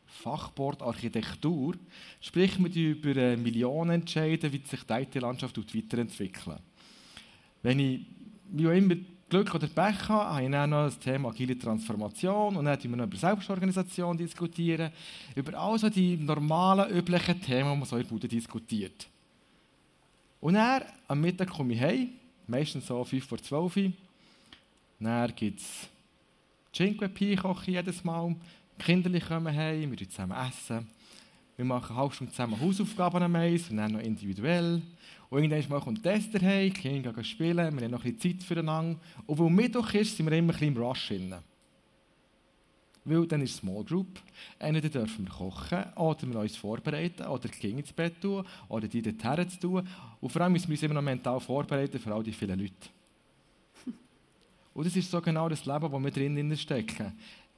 Fachbord 0.05 0.83
Architektur, 0.83 1.77
sprich 2.21 2.63
wir 2.63 2.95
über 2.95 3.39
Millionen 3.39 4.03
entscheiden, 4.03 4.53
wie 4.53 4.61
sich 4.67 4.83
die 4.85 4.93
IT-Landschaft 4.93 5.57
weiterentwickelt. 5.57 6.61
Wenn 7.63 7.79
ich 7.79 8.01
wie 8.51 8.67
auch 8.67 8.73
immer 8.73 8.97
Glück 9.31 9.55
oder 9.55 9.69
Pech 9.69 10.09
habe, 10.09 10.35
habe 10.35 10.45
ich 10.45 10.51
dann 10.51 10.71
noch 10.71 10.85
das 10.85 10.99
Thema 10.99 11.31
agile 11.31 11.59
Transformation 11.59 12.57
und 12.57 12.65
dann 12.65 12.79
diskutieren 12.79 12.99
wir 12.99 13.05
über 13.05 13.17
Selbstorganisation, 13.17 14.19
diskutieren, 14.19 14.91
über 15.35 15.59
all 15.59 15.79
so 15.79 15.89
die 15.89 16.17
normalen, 16.17 16.91
üblichen 16.91 17.41
Themen, 17.41 17.73
die 17.73 17.79
man 17.79 17.85
so 17.85 17.97
in 17.97 18.03
der 18.03 18.09
Bude 18.09 18.29
diskutiert. 18.29 19.07
Und 20.41 20.55
dann, 20.55 20.83
am 21.07 21.21
Mittag 21.21 21.49
komme 21.49 21.75
ich 21.75 21.81
heim, 21.81 22.09
meistens 22.47 22.87
so 22.87 23.03
5 23.05 23.25
vor 23.25 23.39
12 23.39 23.77
Uhr. 23.77 23.93
Dann 24.99 25.35
gibt 25.35 25.61
es 25.61 25.89
Cinque 26.75 27.09
Pi 27.09 27.37
koche 27.37 27.71
jedes 27.71 28.05
Mal. 28.05 28.35
Die 28.79 28.83
Kinder 28.83 29.21
kommen 29.21 29.55
heim, 29.55 29.91
wir 29.91 30.09
zusammen 30.09 30.37
essen. 30.49 30.89
Wir 31.61 31.67
machen 31.67 31.91
eine 31.91 32.01
halbe 32.01 32.15
Stunde 32.15 32.33
zusammen 32.33 32.59
Hausaufgaben 32.59 33.23
am 33.23 33.37
Eis 33.37 33.69
und 33.69 33.77
dann 33.77 33.93
noch 33.93 34.01
individuell. 34.01 34.81
Und 35.29 35.43
irgendwann 35.43 35.69
mal 35.69 35.85
kommt 35.85 36.03
Test 36.03 36.35
daheim, 36.35 36.73
die 36.73 36.81
Kinder 36.81 37.13
gehen 37.13 37.23
spielen, 37.23 37.77
wir 37.77 37.85
haben 37.85 37.91
noch 37.91 38.03
ein 38.03 38.15
bisschen 38.15 38.39
Zeit 38.39 38.43
füreinander. 38.43 38.99
Und 39.27 39.39
weil 39.39 39.51
Mittwoch 39.51 39.93
ist, 39.93 40.17
sind 40.17 40.25
wir 40.25 40.39
immer 40.39 40.55
ein 40.55 40.59
bisschen 40.59 40.75
im 40.75 40.83
Rush 40.83 41.09
drin. 41.09 41.35
Weil 43.05 43.27
dann 43.27 43.43
ist 43.43 43.59
Small 43.59 43.85
Group. 43.85 44.07
Entweder 44.59 44.89
dürfen 44.89 45.27
wir 45.27 45.33
kochen, 45.35 45.85
oder 45.97 46.23
wir 46.23 46.41
uns 46.41 46.57
vorbereiten, 46.57 47.27
oder 47.27 47.47
die 47.47 47.51
Kinder 47.51 47.81
ins 47.81 47.93
Bett 47.93 48.19
tun, 48.23 48.43
oder 48.71 48.89
die 48.89 49.03
dorthin 49.03 49.51
zu 49.51 49.61
tun. 49.61 49.89
Und 50.19 50.33
vor 50.33 50.41
allem 50.41 50.55
müssen 50.55 50.69
wir 50.69 50.77
uns 50.77 50.83
immer 50.83 50.95
noch 50.95 51.03
mental 51.03 51.41
vorbereiten 51.41 51.99
für 51.99 52.15
all 52.15 52.23
die 52.23 52.33
vielen 52.33 52.59
Leute. 52.59 52.73
Und 54.73 54.87
das 54.87 54.97
ist 54.97 55.11
so 55.11 55.21
genau 55.21 55.47
das 55.47 55.67
Leben, 55.67 55.93
das 55.93 56.03
wir 56.03 56.11
drinnen 56.11 56.57
stecken. 56.57 57.13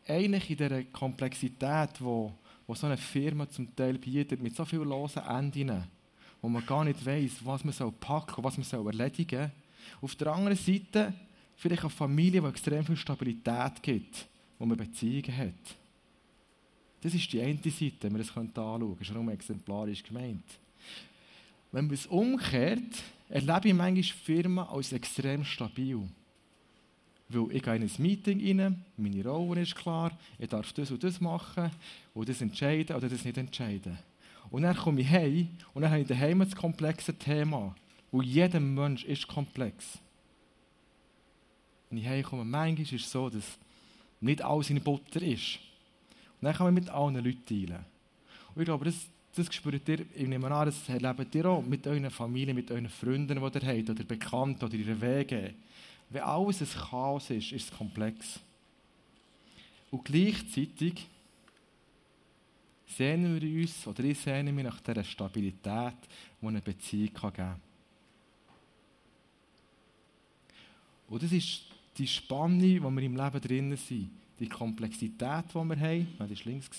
Eigentlich 0.08 0.50
in 0.50 0.56
dieser 0.56 0.82
Komplexität, 0.86 2.00
wo, 2.00 2.32
wo 2.72 2.74
so 2.74 2.86
eine 2.86 2.96
Firma 2.96 3.46
zum 3.50 3.76
Teil 3.76 3.98
bietet, 3.98 4.42
mit 4.42 4.56
so 4.56 4.64
vielen 4.64 4.88
losen 4.88 5.22
Enden, 5.24 5.84
wo 6.40 6.48
man 6.48 6.64
gar 6.64 6.84
nicht 6.84 7.04
weiß, 7.04 7.44
was 7.44 7.64
man 7.64 7.74
soll 7.74 7.92
packen 7.92 8.42
was 8.42 8.56
man 8.56 8.64
soll 8.64 8.86
erledigen 8.86 9.40
soll. 9.40 9.50
Auf 10.00 10.14
der 10.14 10.28
anderen 10.28 10.56
Seite 10.56 11.12
vielleicht 11.54 11.82
eine 11.82 11.90
Familie, 11.90 12.40
die 12.40 12.46
extrem 12.46 12.82
viel 12.82 12.96
Stabilität 12.96 13.82
gibt, 13.82 14.26
wo 14.58 14.64
man 14.64 14.78
Beziehungen 14.78 15.36
hat. 15.36 15.76
Das 17.02 17.12
ist 17.12 17.30
die 17.30 17.42
eine 17.42 17.58
Seite, 17.62 18.04
wenn 18.04 18.12
man 18.12 18.22
das 18.22 18.34
anschauen 18.34 18.80
könnte. 18.80 18.96
Das 19.00 19.08
ist 19.08 19.14
nur 19.14 19.32
exemplarisch 19.32 20.02
gemeint. 20.02 20.44
Wenn 21.72 21.88
man 21.88 21.94
es 21.94 22.06
umkehrt, 22.06 23.02
erlebe 23.28 23.68
ich 23.68 23.74
manchmal 23.74 24.02
Firmen 24.02 24.66
als 24.66 24.92
extrem 24.92 25.44
stabil. 25.44 26.08
Weil 27.32 27.56
ich 27.56 27.62
gehe 27.62 27.76
in 27.76 27.82
ein 27.82 27.90
Meeting 27.98 28.60
rein, 28.60 28.84
meine 28.96 29.24
Rolle 29.24 29.62
ist 29.62 29.74
klar, 29.74 30.16
ich 30.38 30.48
darf 30.48 30.72
das 30.72 30.90
und 30.90 31.02
das 31.02 31.20
machen 31.20 31.70
und 32.14 32.28
das 32.28 32.40
entscheiden 32.40 32.96
oder 32.96 33.08
das 33.08 33.24
nicht 33.24 33.38
entscheiden. 33.38 33.98
Und 34.50 34.62
dann 34.62 34.76
komme 34.76 35.00
ich 35.00 35.08
heim 35.08 35.48
und 35.72 35.82
dann 35.82 35.90
habe 35.90 36.02
ich 36.02 36.08
daheim 36.08 36.40
das 36.40 36.54
komplexe 36.54 37.14
Thema. 37.14 37.74
Weil 38.10 38.26
jeder 38.26 38.60
Mensch 38.60 39.04
ist 39.04 39.26
komplex. 39.26 39.98
Wenn 41.88 41.98
ich 41.98 42.06
heimkomme, 42.06 42.44
manchmal 42.44 42.82
ist 42.82 42.92
es 42.92 43.10
so, 43.10 43.30
dass 43.30 43.58
nicht 44.20 44.42
alles 44.42 44.70
in 44.70 44.82
Butter 44.82 45.22
ist. 45.22 45.58
Und 46.40 46.46
dann 46.46 46.54
kann 46.54 46.66
man 46.66 46.74
mit 46.74 46.90
allen 46.90 47.14
Leuten 47.14 47.44
teilen. 47.46 47.84
Und 48.54 48.62
ich 48.62 48.66
glaube, 48.66 48.84
das, 48.84 49.06
das 49.34 49.54
spürt 49.54 49.88
ihr, 49.88 50.00
ich 50.14 50.28
nehme 50.28 50.50
an, 50.50 50.66
das 50.66 50.88
erlebt 50.88 51.34
ihr 51.34 51.46
auch 51.46 51.62
mit 51.62 51.86
euren 51.86 52.10
Familien, 52.10 52.54
mit 52.54 52.70
euren 52.70 52.88
Freunden, 52.88 53.28
die 53.28 53.34
ihr 53.34 53.42
habt, 53.42 53.90
oder 53.90 54.04
Bekannten, 54.04 54.64
oder 54.64 54.74
ihre 54.74 55.00
Wege. 55.00 55.54
Wenn 56.12 56.22
alles 56.22 56.60
ein 56.60 56.68
Chaos 56.68 57.30
ist, 57.30 57.52
ist 57.52 57.72
es 57.72 57.76
komplex. 57.76 58.38
Und 59.90 60.04
gleichzeitig 60.04 61.06
sehnen 62.86 63.40
wir 63.40 63.62
uns, 63.62 63.86
oder 63.86 64.04
ich 64.04 64.18
sehne 64.18 64.52
mich 64.52 64.64
nach 64.64 64.80
dieser 64.80 65.04
Stabilität, 65.04 65.94
die 66.40 66.46
eine 66.46 66.60
Beziehung 66.60 67.14
geben 67.14 67.32
kann. 67.32 67.60
Und 71.08 71.22
das 71.22 71.32
ist 71.32 71.62
die 71.96 72.06
Spannung, 72.06 72.60
die 72.60 72.80
wir 72.80 72.88
im 72.88 73.16
Leben 73.16 73.40
drinnen 73.40 73.76
sind. 73.76 74.10
Die 74.38 74.48
Komplexität, 74.48 75.44
die 75.50 75.54
wir 75.54 75.80
haben, 75.80 76.08
das 76.18 76.28
war 76.30 76.52
links, 76.52 76.70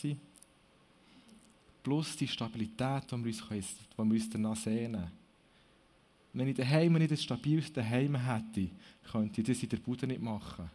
plus 1.82 2.18
die 2.18 2.28
Stabilität, 2.28 3.12
die 3.12 3.24
wir 3.24 3.32
uns, 3.32 3.48
die 3.48 3.98
wir 3.98 4.04
uns 4.04 4.30
danach 4.30 4.56
sehnen. 4.56 5.23
Wenn 6.34 6.48
ich 6.48 6.56
daheim 6.56 6.94
nicht 6.94 7.12
ein 7.12 7.18
stabiles 7.18 7.72
Daheim 7.72 8.16
hätte, 8.16 8.70
könnte 9.12 9.42
ich 9.42 9.48
das 9.48 9.62
in 9.62 9.70
der 9.70 9.78
Bude 9.78 10.08
nicht 10.08 10.22
machen. 10.22 10.68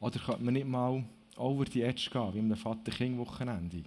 Oder 0.00 0.18
könnte 0.18 0.44
man 0.44 0.52
nicht 0.52 0.66
mal 0.66 1.02
over 1.36 1.64
die 1.64 1.80
Edge 1.80 2.10
gehen, 2.12 2.34
wie 2.34 2.40
am 2.40 2.54
Vater-Kind-Wochenende. 2.54 3.84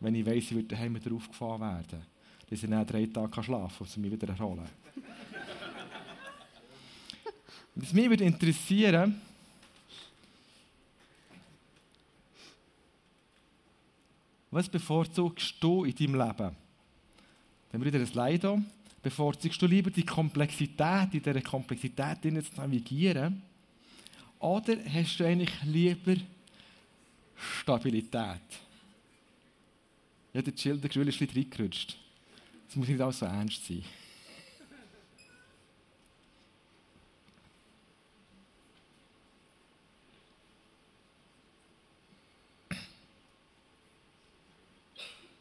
Wenn 0.00 0.16
ich 0.16 0.26
weiss, 0.26 0.44
ich 0.44 0.54
würde 0.54 0.68
daheim 0.68 1.00
drauf 1.00 1.28
gefahren 1.28 1.60
werden. 1.60 2.02
Dass 2.50 2.62
ich 2.62 2.68
dann 2.68 2.86
drei 2.86 3.06
Tage 3.06 3.42
schlafen 3.42 3.86
kann 3.86 3.94
und 3.94 4.02
mich 4.02 4.12
wieder 4.12 4.28
erholen 4.28 4.64
Was 7.76 7.92
mich 7.92 8.10
würde 8.10 8.24
interessieren, 8.24 9.20
was 14.50 14.68
bevorzugst 14.68 15.54
du 15.60 15.84
in 15.84 15.94
deinem 15.94 16.14
Leben? 16.14 16.56
Dann 17.70 17.74
haben 17.74 17.84
wir 17.84 17.92
wieder 17.92 18.24
ein 18.24 18.40
hier. 18.40 18.62
Bevorzugst 19.08 19.62
du 19.62 19.66
lieber 19.66 19.90
die 19.90 20.04
Komplexität, 20.04 21.14
in 21.14 21.22
dieser 21.22 21.40
Komplexität 21.40 22.18
zu 22.20 22.60
navigieren? 22.60 23.40
Oder 24.38 24.76
hast 24.84 25.18
du 25.18 25.24
eigentlich 25.24 25.50
lieber 25.64 26.16
Stabilität? 27.34 28.42
Ja, 30.34 30.42
der 30.42 30.54
Chill, 30.54 30.76
der 30.76 30.90
Grill 30.90 31.08
ist 31.08 31.22
ein 31.22 31.26
bisschen 31.26 31.42
reingerutscht. 31.42 31.96
Das 32.66 32.76
muss 32.76 32.86
nicht 32.86 33.00
alles 33.00 33.18
so 33.20 33.24
ernst 33.24 33.66
sein. 33.66 33.82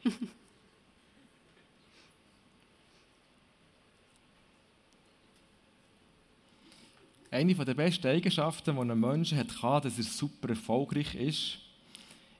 Eine 7.38 7.54
der 7.54 7.76
besten 7.76 8.08
Eigenschaften, 8.08 8.74
die 8.74 8.82
ein 8.82 9.00
Mensch 9.00 9.32
hat, 9.34 9.62
kann, 9.62 9.84
dass 9.84 10.00
er 10.00 10.04
super 10.04 10.50
erfolgreich 10.50 11.14
ist, 11.14 11.60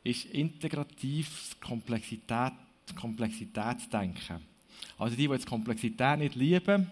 ist 0.04 0.26
integratives 0.26 1.56
Komplexität, 1.62 2.54
Komplexitätsdenken. 3.00 4.38
Also 4.98 5.16
die, 5.16 5.28
die 5.28 5.34
jetzt 5.34 5.46
Komplexität 5.46 6.18
nicht 6.18 6.34
lieben, 6.34 6.90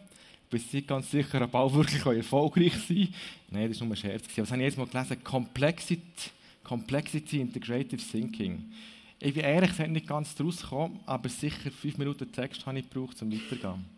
bist 0.51 0.71
nicht 0.71 0.87
ganz 0.87 1.09
sicher, 1.09 1.41
ob 1.41 1.55
alle 1.55 1.73
wirklich 1.73 2.05
erfolgreich 2.05 2.73
sein 2.87 3.11
Nein, 3.49 3.69
das 3.69 3.79
war 3.79 3.87
nur 3.87 3.95
ein 3.95 3.99
Scherz. 3.99 4.25
Das 4.35 4.51
habe 4.51 4.61
ich 4.61 4.67
jetzt 4.67 4.77
mal 4.77 4.85
gelesen. 4.85 5.23
Complexity, 5.23 6.29
Complexity 6.63 7.41
Integrative 7.41 8.03
Thinking. 8.03 8.71
Ich 9.19 9.33
bin 9.33 9.43
ehrlich 9.43 9.71
gesagt 9.71 9.89
nicht 9.89 10.05
ganz 10.05 10.35
daraus 10.35 10.61
gekommen, 10.61 10.99
aber 11.07 11.27
sicher 11.27 11.71
fünf 11.71 11.97
Minuten 11.97 12.31
Text 12.31 12.63
habe 12.67 12.77
ich 12.77 12.87
gebraucht, 12.87 13.19
um 13.23 13.31
weiterzugehen. 13.31 13.94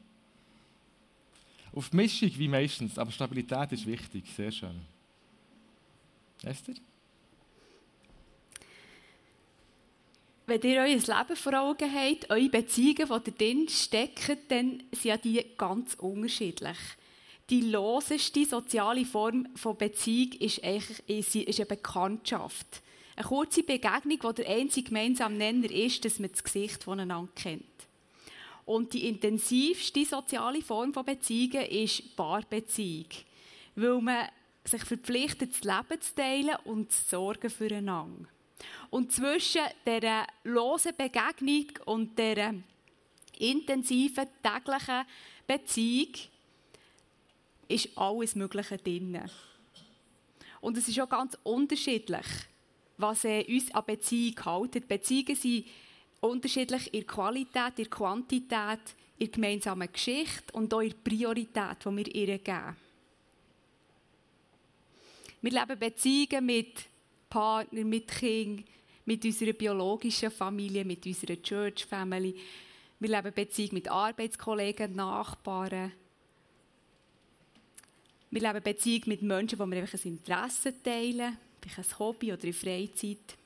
Auf 1.78 1.94
Mischung 1.94 2.32
wie 2.38 2.48
meistens, 2.48 2.98
aber 2.98 3.12
Stabilität 3.12 3.72
ist 3.72 3.86
wichtig, 3.86 4.24
sehr 4.36 4.52
schön. 4.52 4.82
Esther? 6.42 6.74
Wenn 10.48 10.62
ihr 10.64 10.80
euer 10.80 10.88
Leben 10.88 11.36
vor 11.36 11.54
Augen 11.54 11.94
habt, 11.94 12.32
eure 12.32 12.50
Beziehungen, 12.50 13.22
die 13.24 13.38
drin 13.38 13.70
stecken, 13.70 14.40
dann 14.48 14.84
sind 14.92 15.24
die 15.24 15.46
ganz 15.56 15.94
unterschiedlich. 15.94 16.78
Die 17.52 17.62
loseste 17.62 18.44
soziale 18.46 19.06
Form 19.06 19.48
von 19.54 19.78
Beziehung 19.78 20.32
ist, 20.40 20.64
eigentlich, 20.64 21.48
ist 21.48 21.60
eine 21.60 21.68
Bekanntschaft. 21.68 22.82
Eine 23.16 23.28
kurze 23.28 23.62
Begegnung, 23.62 24.18
wo 24.22 24.32
der 24.32 24.48
einzige 24.48 24.88
gemeinsame 24.88 25.38
Nenner 25.38 25.70
ist, 25.70 26.04
dass 26.04 26.18
man 26.18 26.32
das 26.32 26.44
Gesicht 26.44 26.84
voneinander 26.84 27.32
kennt. 27.36 27.77
Und 28.68 28.94
die 28.94 29.08
intensivste 29.08 30.04
soziale 30.04 30.62
Form 30.62 30.94
von 30.94 31.06
Beziehungen 31.06 31.66
ist 31.68 32.18
Paarbeziehung. 32.18 33.08
Weil 33.76 34.02
man 34.02 34.28
sich 34.66 34.84
verpflichtet, 34.84 35.52
das 35.54 35.64
Leben 35.64 36.02
zu 36.02 36.16
teilen 36.16 36.58
und 36.66 36.92
zu 36.92 37.02
sorgen 37.08 37.50
füreinander. 37.50 38.28
Und 38.90 39.14
zwischen 39.14 39.62
dieser 39.86 40.28
losen 40.44 40.92
Begegnung 40.98 41.68
und 41.86 42.20
dieser 42.20 42.56
intensiven 43.40 44.28
täglichen 44.44 45.06
Beziehung 45.48 46.14
ist 47.70 47.98
alles 47.98 48.36
Mögliche 48.36 48.78
drin. 48.78 49.18
Und 50.60 50.78
es 50.78 50.90
ist 50.90 51.00
auch 51.00 51.08
ganz 51.08 51.38
unterschiedlich, 51.44 52.26
was 52.98 53.24
uns 53.24 53.74
an 53.74 53.86
Beziehung 53.86 54.36
hält. 54.44 54.88
Beziehungen 54.90 55.36
sind 55.36 55.66
unterschiedlich 56.22 56.94
in 56.94 57.02
der 57.02 57.08
Qualität, 57.08 57.78
in 57.78 57.84
der 57.84 57.90
Quantität, 57.90 58.80
in 59.18 59.26
der 59.26 59.28
gemeinsamen 59.28 59.92
Geschichte 59.92 60.54
und 60.54 60.74
auch 60.74 60.82
in 60.82 60.90
der 60.90 60.98
Priorität, 60.98 61.86
die 61.86 61.96
wir 61.98 62.16
ihr 62.16 62.38
geben. 62.40 62.76
Wir 65.42 65.52
leben 65.52 65.80
Beziehungen 65.80 66.46
mit 66.46 66.86
Partnern, 67.30 67.88
mit 67.88 68.08
Kindern, 68.08 68.66
mit 69.06 69.24
unserer 69.24 69.54
biologischen 69.54 70.32
Familie, 70.32 70.84
mit 70.84 71.06
unserer 71.06 71.42
Church 71.42 71.86
Family. 71.86 72.36
Wir 73.00 73.10
leben 73.10 73.34
Beziehungen 73.34 73.76
mit 73.76 73.88
Arbeitskollegen, 73.88 74.96
Nachbarn. 74.96 75.92
Wir 78.32 78.42
leben 78.42 78.64
Beziehung 78.64 79.04
mit 79.06 79.22
Menschen, 79.22 79.60
wo 79.60 79.66
wir 79.68 79.78
einfach 79.78 80.04
ein 80.04 80.12
Interesse 80.12 80.74
teilen, 80.82 81.38
vielleicht 81.62 81.94
ein 81.94 82.00
Hobby 82.00 82.34
oder 82.34 82.44
eine 82.44 82.54
Freizeit. 82.54 83.38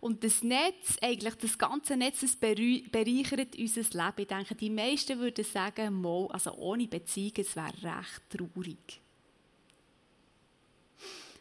Und 0.00 0.22
das 0.22 0.42
Netz, 0.42 0.96
eigentlich 1.02 1.34
das 1.34 1.58
ganze 1.58 1.96
Netz, 1.96 2.20
das 2.20 2.36
bereichert 2.36 3.56
unser 3.56 3.82
Leben. 3.82 4.18
Ich 4.18 4.26
denke, 4.28 4.54
die 4.54 4.70
meisten 4.70 5.18
würden 5.18 5.44
sagen, 5.44 6.00
mal, 6.00 6.28
also 6.28 6.52
ohne 6.54 6.86
Beziehung, 6.86 7.32
es 7.36 7.56
wäre 7.56 7.72
recht 7.82 8.22
traurig. 8.30 9.00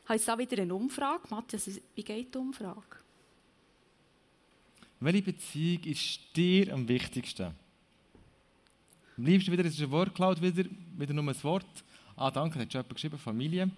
Habe 0.06 0.16
jetzt 0.16 0.28
da 0.28 0.38
wieder 0.38 0.62
eine 0.62 0.74
Umfrage. 0.74 1.28
Matthias, 1.30 1.70
wie 1.94 2.04
geht 2.04 2.34
die 2.34 2.38
Umfrage? 2.38 2.98
Welche 5.00 5.22
Beziehung 5.22 5.84
ist 5.84 6.22
dir 6.36 6.74
am 6.74 6.88
wichtigsten? 6.88 7.54
Am 9.18 9.26
liebsten 9.26 9.52
wieder, 9.52 9.66
es 9.66 9.74
ist 9.74 9.82
ein 9.82 9.92
Wortcloud, 9.92 10.42
wieder, 10.42 10.70
wieder 10.98 11.14
nur 11.14 11.24
ein 11.24 11.44
Wort. 11.44 11.84
Ah, 12.16 12.32
danke, 12.32 12.58
hat 12.60 12.72
schon 12.72 12.80
jemand 12.80 12.96
geschrieben, 12.96 13.18
Familie. 13.18 13.70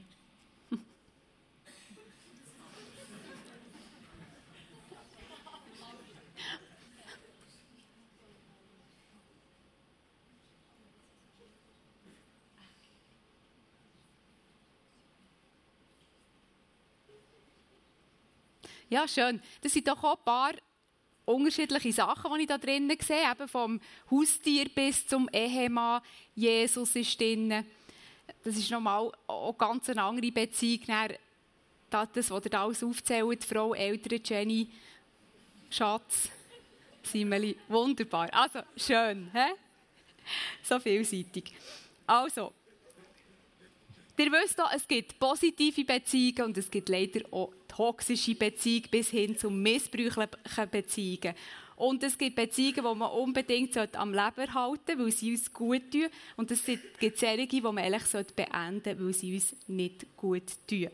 Ja, 18.90 19.08
schön. 19.08 19.42
Das 19.62 19.72
sind 19.72 19.88
doch 19.88 20.04
auch 20.04 20.18
ein 20.18 20.26
paar 20.26 20.54
unterschiedliche 21.26 21.94
Sachen, 21.94 22.34
die 22.36 22.42
ich 22.42 22.48
da 22.48 22.58
drinnen 22.58 22.98
sehe. 23.00 23.32
Eben 23.32 23.48
vom 23.48 23.80
Haustier 24.10 24.68
bis 24.70 25.08
zum 25.08 25.30
Ehemann. 25.32 26.02
Jesus 26.34 26.96
ist 26.96 27.20
drin. 27.20 27.66
Das 28.44 28.58
ist 28.58 28.72
nochmal 28.72 29.12
eine 29.28 29.54
ganz 29.58 29.90
andere 29.90 30.32
Beziehung. 30.32 30.86
Das, 31.90 32.32
was 32.32 32.46
ihr 32.46 32.50
da 32.50 32.64
alles 32.64 32.84
aufzählt, 32.84 33.44
Frau, 33.44 33.74
Eltern, 33.74 34.22
Jenny, 34.24 34.68
Schatz, 35.70 36.30
Simeli. 37.04 37.58
Wunderbar. 37.68 38.30
Also, 38.34 38.60
schön. 38.76 39.32
He? 39.32 39.54
So 40.64 40.80
vielseitig. 40.80 41.54
Also, 42.06 42.54
ihr 44.18 44.32
wisst 44.32 44.60
auch, 44.62 44.72
es 44.72 44.88
gibt 44.88 45.20
positive 45.20 45.84
Beziehungen 45.84 46.50
und 46.50 46.58
es 46.58 46.70
gibt 46.70 46.90
leider 46.90 47.22
auch 47.32 47.52
toxische 47.80 48.36
Beziehungen 48.36 48.90
bis 48.92 49.10
hin 49.10 49.38
zu 49.38 49.50
missbräuchlichen 49.50 50.70
Beziehungen. 50.70 51.34
Und 51.78 52.04
es 52.04 52.18
gibt 52.18 52.36
Beziehungen, 52.36 52.76
die 52.76 53.00
man 53.00 53.10
unbedingt 53.12 53.78
am 53.96 54.14
Leben 54.14 54.54
halten 54.54 54.82
sollte, 54.86 55.00
weil 55.00 55.12
sie 55.14 55.32
uns 55.32 55.54
gut 55.54 55.90
tun. 55.90 56.08
Und 56.36 56.52
es 56.52 56.62
gibt 56.66 57.18
solche, 57.18 57.48
die 57.48 57.62
man 57.62 57.78
ehrlich 57.78 58.04
beenden 58.36 58.84
sollte, 58.84 59.00
weil 59.00 59.14
sie 59.14 59.34
uns 59.34 59.56
nicht 59.68 60.06
gut 60.18 60.44
tun. 60.68 60.90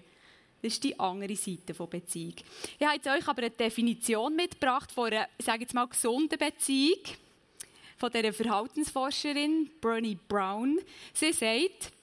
Das 0.62 0.74
ist 0.74 0.84
die 0.84 1.00
andere 1.00 1.36
Seite 1.36 1.74
der 1.74 1.86
Beziehung. 1.88 2.36
Ich 2.78 2.86
habe 2.86 3.18
euch 3.18 3.28
aber 3.28 3.42
eine 3.42 3.50
Definition 3.50 4.36
mitgebracht 4.36 4.92
von 4.92 5.08
einer, 5.08 5.28
sage 5.40 5.62
jetzt 5.62 5.74
mal, 5.74 5.88
gesunden 5.88 6.38
Beziehung 6.38 7.00
von 7.98 8.12
der 8.12 8.32
Verhaltensforscherin 8.32 9.72
Bernie 9.82 10.20
Brown. 10.28 10.80
Sie 11.14 11.34
sagt, 11.34 11.95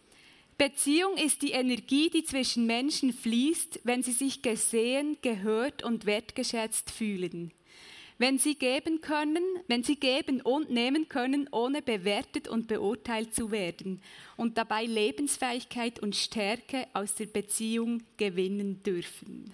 Beziehung 0.62 1.16
ist 1.16 1.42
die 1.42 1.50
Energie, 1.50 2.08
die 2.08 2.22
zwischen 2.22 2.66
Menschen 2.66 3.12
fließt, 3.12 3.80
wenn 3.82 4.04
sie 4.04 4.12
sich 4.12 4.42
gesehen, 4.42 5.16
gehört 5.20 5.82
und 5.82 6.06
wertgeschätzt 6.06 6.88
fühlen. 6.88 7.50
Wenn 8.18 8.38
sie 8.38 8.54
geben 8.54 9.00
können, 9.00 9.42
wenn 9.66 9.82
sie 9.82 9.96
geben 9.96 10.40
und 10.40 10.70
nehmen 10.70 11.08
können, 11.08 11.48
ohne 11.50 11.82
bewertet 11.82 12.46
und 12.46 12.68
beurteilt 12.68 13.34
zu 13.34 13.50
werden 13.50 14.00
und 14.36 14.56
dabei 14.56 14.84
Lebensfähigkeit 14.84 15.98
und 15.98 16.14
Stärke 16.14 16.86
aus 16.92 17.16
der 17.16 17.26
Beziehung 17.26 18.04
gewinnen 18.16 18.84
dürfen. 18.84 19.52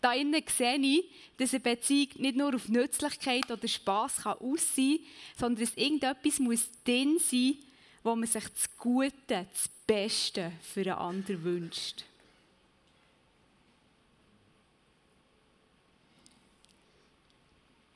Da 0.00 0.14
innen 0.14 0.42
sehe 0.48 0.78
ich, 0.78 1.04
dass 1.36 1.54
eine 1.54 1.60
Beziehung 1.60 2.08
nicht 2.16 2.36
nur 2.36 2.56
auf 2.56 2.68
Nützlichkeit 2.68 3.48
oder 3.52 3.68
Spass 3.68 4.26
aussehen 4.26 4.98
kann, 4.98 5.38
sondern 5.38 5.64
dass 5.64 5.76
irgendetwas 5.76 6.40
muss 6.40 6.68
drin 6.84 7.20
sein, 7.20 7.58
wo 8.06 8.14
man 8.14 8.28
sich 8.28 8.44
das 8.48 8.76
Gute, 8.78 9.10
das 9.28 9.68
Beste 9.84 10.52
für 10.62 10.82
einen 10.82 10.92
anderen 10.92 11.42
wünscht. 11.42 12.04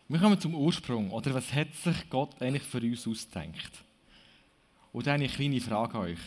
Wir 0.08 0.18
kommen 0.18 0.40
zum 0.40 0.56
Ursprung. 0.56 1.12
Oder 1.12 1.32
was 1.32 1.52
hat 1.52 1.72
sich 1.76 2.10
Gott 2.10 2.42
eigentlich 2.42 2.64
für 2.64 2.80
uns 2.80 3.06
ausgedacht? 3.06 3.84
Und 4.92 5.06
eine 5.06 5.28
kleine 5.28 5.60
Frage 5.60 5.94
an 5.94 6.00
euch. 6.00 6.18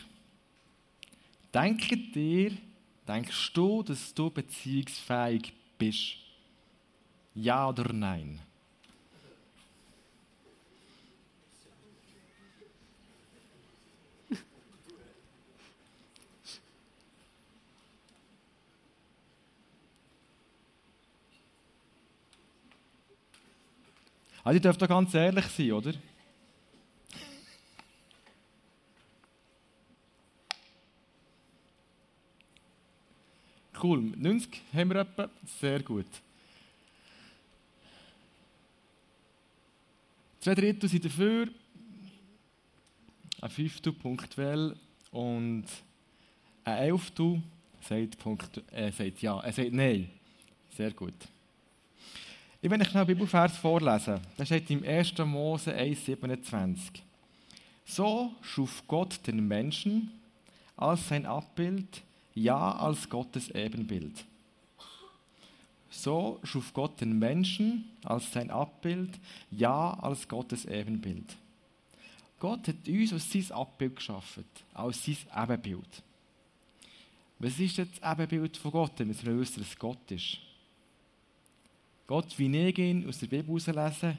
Denkt 1.54 2.16
ihr, 2.16 2.54
denkst 3.06 3.52
du, 3.52 3.84
dass 3.84 4.14
du 4.14 4.30
beziehungsfähig 4.30 5.52
bist? 5.78 6.16
Ja 7.36 7.68
oder 7.68 7.92
nein? 7.92 8.40
Also, 24.44 24.58
ihr 24.58 24.62
dürft 24.62 24.82
doch 24.82 24.88
ganz 24.88 25.14
ehrlich 25.14 25.46
sein, 25.46 25.72
oder? 25.72 25.94
Cool, 33.82 34.02
90 34.16 34.62
haben 34.74 34.90
wir 34.90 35.02
etwa. 35.02 35.30
Sehr 35.60 35.82
gut. 35.82 36.08
Zwei 40.40 40.56
Drittel 40.56 40.90
sind 40.90 41.06
dafür, 41.06 41.48
ein 43.40 43.50
Fünftel 43.50 43.94
punktuell 43.94 44.76
und 45.12 45.66
ein 46.66 46.78
Elftel 46.78 47.42
sagt, 47.82 48.18
äh, 48.72 48.92
sagt 48.92 49.22
ja, 49.22 49.40
er 49.40 49.54
sagt 49.54 49.72
nein. 49.72 50.10
Sehr 50.76 50.92
gut. 50.92 51.14
Ich 52.64 52.70
will 52.70 52.80
euch 52.80 52.88
schnell 52.88 53.02
einen 53.02 53.08
Bibelvers 53.08 53.58
vorlesen. 53.58 54.22
Das 54.38 54.48
steht 54.48 54.70
im 54.70 54.86
1. 54.86 55.18
Mose 55.18 55.76
1,27. 55.76 57.02
So 57.84 58.34
schuf 58.42 58.84
Gott 58.88 59.20
den 59.28 59.46
Menschen 59.46 60.10
als 60.78 61.10
sein 61.10 61.26
Abbild, 61.26 62.02
ja 62.34 62.72
als 62.72 63.10
Gottes 63.10 63.50
Ebenbild. 63.50 64.24
So 65.90 66.40
schuf 66.44 66.74
Gott 66.74 67.02
den 67.02 67.20
Menschen 67.20 67.84
als 68.06 68.32
sein 68.32 68.50
Abbild, 68.50 69.12
ja 69.52 69.96
als 69.96 70.26
Gottes 70.26 70.64
Ebenbild. 70.64 71.36
Gott 72.40 72.66
hat 72.70 72.88
uns 72.88 73.12
aus 73.12 73.30
sein 73.30 73.52
Abbild 73.52 73.98
geschaffen, 73.98 74.46
aus 74.74 75.04
sein 75.04 75.18
Ebenbild. 75.36 76.02
Was 77.40 77.60
ist 77.60 77.78
das 77.78 77.88
Ebenbild 78.02 78.56
von 78.56 78.72
Gott? 78.72 78.98
Wir 79.00 79.06
müssen 79.06 79.38
wissen, 79.38 79.60
dass 79.60 79.78
Gott 79.78 80.10
ist. 80.12 80.38
Gott, 82.06 82.38
wie 82.38 82.68
ich 82.68 82.78
ihn 82.78 83.08
aus 83.08 83.20
der 83.20 83.28
Bibel 83.28 83.60
herauslese, 83.60 84.18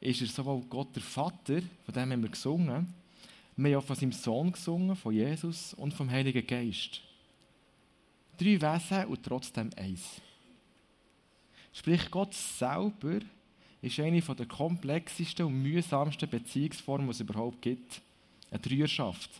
ist 0.00 0.20
er 0.20 0.26
sowohl 0.26 0.62
Gott 0.62 0.94
der 0.94 1.02
Vater, 1.02 1.60
von 1.84 1.94
dem 1.94 2.12
haben 2.12 2.22
wir 2.22 2.30
gesungen, 2.30 2.94
wir 3.56 3.76
haben 3.76 3.82
auch 3.82 3.86
von 3.86 3.96
seinem 3.96 4.12
Sohn 4.12 4.52
gesungen, 4.52 4.96
von 4.96 5.14
Jesus 5.14 5.74
und 5.74 5.94
vom 5.94 6.10
Heiligen 6.10 6.46
Geist. 6.46 7.00
Drei 8.36 8.60
Wesen 8.60 9.06
und 9.06 9.22
trotzdem 9.22 9.70
eins. 9.76 10.20
Sprich, 11.72 12.10
Gott 12.10 12.34
selber 12.34 13.20
ist 13.80 14.00
eine 14.00 14.20
der 14.20 14.46
komplexesten 14.46 15.46
und 15.46 15.62
mühsamsten 15.62 16.28
Beziehungsformen, 16.28 17.06
die 17.06 17.12
es 17.12 17.20
überhaupt 17.20 17.62
gibt. 17.62 18.00
Eine 18.50 18.60
Dreierschaft. 18.60 19.30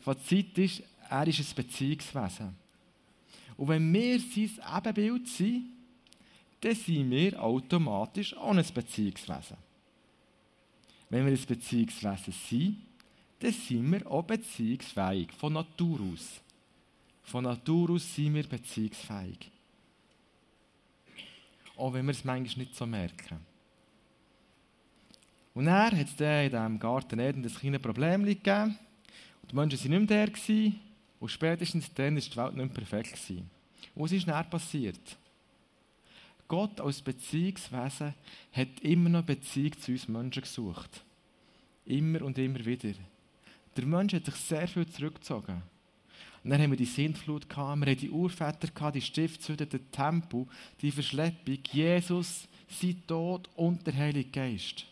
Fazit 0.00 0.56
ist, 0.58 0.82
er 1.08 1.26
ist 1.26 1.40
ein 1.40 1.54
Beziehungswesen. 1.56 2.54
Und 3.56 3.68
wenn 3.68 3.92
wir 3.92 4.20
sein 4.20 4.50
Ebenbild 4.76 5.28
sind, 5.28 5.73
dann 6.64 6.74
sind 6.74 7.10
wir 7.10 7.42
automatisch 7.42 8.34
auch 8.36 8.56
ein 8.56 8.64
Beziehungswesen. 8.74 9.56
Wenn 11.10 11.26
wir 11.26 11.32
ein 11.32 11.46
Beziehungswesen 11.46 12.32
sind, 12.32 12.76
dann 13.38 13.52
sind 13.52 13.92
wir 13.92 14.10
auch 14.10 14.22
beziehungsfähig, 14.22 15.30
von 15.32 15.52
Natur 15.52 16.00
aus. 16.12 16.40
Von 17.22 17.44
Natur 17.44 17.90
aus 17.90 18.14
sind 18.14 18.34
wir 18.34 18.44
beziehungsfähig. 18.44 19.50
Auch 21.76 21.92
wenn 21.92 22.06
wir 22.06 22.12
es 22.12 22.24
manchmal 22.24 22.64
nicht 22.64 22.76
so 22.76 22.86
merken. 22.86 23.40
Und 25.52 25.66
er 25.66 25.90
hat 25.90 25.92
es 25.92 26.18
in 26.18 26.50
diesem 26.50 26.78
Garten 26.78 27.18
Eden 27.18 27.44
ein 27.44 27.52
kleines 27.52 27.82
Problem 27.82 28.24
gegeben. 28.24 28.78
Und 29.42 29.50
die 29.52 29.54
Menschen 29.54 29.90
waren 29.92 30.00
nicht 30.00 30.10
mehr 30.10 30.26
da. 30.70 30.76
Und 31.20 31.28
spätestens 31.28 31.92
dann 31.92 32.16
war 32.16 32.20
die 32.22 32.36
Welt 32.36 32.56
nicht 32.56 32.56
mehr 32.56 32.68
perfekt. 32.68 33.30
Und 33.94 34.02
was 34.02 34.12
ist 34.12 34.26
dann 34.26 34.48
passiert? 34.48 35.18
Gott 36.48 36.80
als 36.80 37.02
Beziehungswesen 37.02 38.14
hat 38.52 38.80
immer 38.80 39.08
noch 39.08 39.22
Beziehung 39.22 39.78
zu 39.78 39.92
uns 39.92 40.08
Menschen 40.08 40.42
gesucht. 40.42 41.04
Immer 41.86 42.22
und 42.22 42.38
immer 42.38 42.64
wieder. 42.64 42.92
Der 43.76 43.86
Mensch 43.86 44.14
hat 44.14 44.26
sich 44.26 44.34
sehr 44.34 44.68
viel 44.68 44.86
zurückgezogen. 44.86 45.62
Und 46.42 46.50
dann 46.50 46.60
haben 46.60 46.70
wir 46.70 46.76
die 46.76 46.84
Sintflut 46.84 47.48
gehabt, 47.48 47.80
wir 47.80 47.90
haben 47.90 47.98
die 47.98 48.10
Urväter 48.10 48.68
gehabt, 48.68 48.96
die 48.96 49.00
Stiftshütte, 49.00 49.66
den 49.66 49.90
Tempel, 49.90 50.46
die 50.82 50.90
Verschleppung, 50.90 51.58
Jesus, 51.72 52.46
sein 52.68 53.02
Tod 53.06 53.48
und 53.56 53.86
der 53.86 53.96
Heilige 53.96 54.30
Geist. 54.30 54.84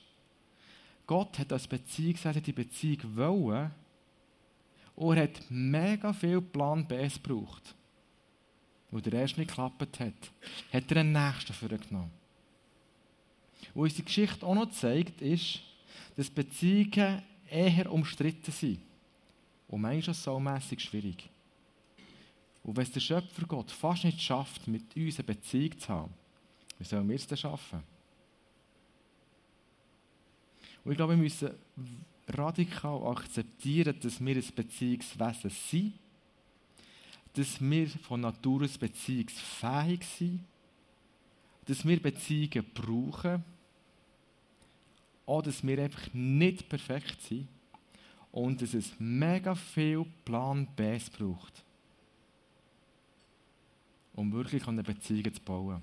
Gott 1.06 1.38
hat 1.38 1.52
als 1.52 1.68
Beziehungswesen 1.68 2.42
die 2.42 2.52
Beziehung 2.52 3.16
wollen 3.16 3.70
und 4.96 5.16
er 5.16 5.24
hat 5.24 5.42
mega 5.50 6.12
viel 6.14 6.40
Plan 6.40 6.86
B 6.86 7.06
gebraucht. 7.06 7.74
Wo 8.92 9.00
der 9.00 9.14
erste 9.14 9.40
nicht 9.40 9.48
geklappt 9.48 10.00
hat, 10.00 10.12
hat 10.72 10.90
er 10.92 10.96
einen 10.98 11.12
nächsten 11.12 11.54
für 11.54 11.66
genommen. 11.68 12.10
Was 13.74 13.84
unsere 13.84 14.02
Geschichte 14.02 14.46
auch 14.46 14.54
noch 14.54 14.70
zeigt, 14.70 15.20
ist, 15.22 15.60
dass 16.14 16.28
Beziehungen 16.28 17.22
eher 17.48 17.90
umstritten 17.90 18.52
sind. 18.52 18.80
Und 19.66 19.80
manchmal 19.80 20.14
saumässig 20.14 20.80
schwierig. 20.80 21.30
Und 22.62 22.76
wenn 22.76 22.84
es 22.84 22.92
der 22.92 23.00
Schöpfer 23.00 23.46
Gott 23.46 23.70
fast 23.70 24.04
nicht 24.04 24.20
schafft, 24.20 24.68
mit 24.68 24.94
uns 24.94 25.18
eine 25.18 25.24
Beziehung 25.24 25.78
zu 25.78 25.88
haben, 25.88 26.14
wie 26.78 26.84
sollen 26.84 27.08
wir 27.08 27.16
es 27.16 27.26
denn 27.26 27.38
schaffen? 27.38 27.82
Und 30.84 30.90
ich 30.92 30.96
glaube, 30.96 31.14
wir 31.14 31.22
müssen 31.22 31.50
radikal 32.28 33.06
akzeptieren, 33.06 33.98
dass 34.00 34.22
wir 34.22 34.36
ein 34.36 34.54
Beziehungswesen 34.54 35.50
sind, 35.50 35.94
dass 37.34 37.60
wir 37.60 37.88
von 37.88 38.20
Natur 38.20 38.64
aus 38.64 38.76
beziehungsfähig 38.76 40.04
sind, 40.04 40.44
dass 41.66 41.86
wir 41.86 42.00
Beziehungen 42.00 42.66
brauchen, 42.74 43.44
auch 45.26 45.42
dass 45.42 45.66
wir 45.66 45.78
einfach 45.82 46.12
nicht 46.12 46.68
perfekt 46.68 47.22
sind 47.22 47.48
und 48.32 48.60
dass 48.60 48.74
es 48.74 48.92
mega 48.98 49.54
viel 49.54 50.04
Plan 50.24 50.66
B 50.74 50.98
braucht, 51.16 51.64
um 54.14 54.32
wirklich 54.32 54.66
eine 54.66 54.82
Beziehung 54.82 55.32
zu 55.32 55.40
bauen. 55.40 55.82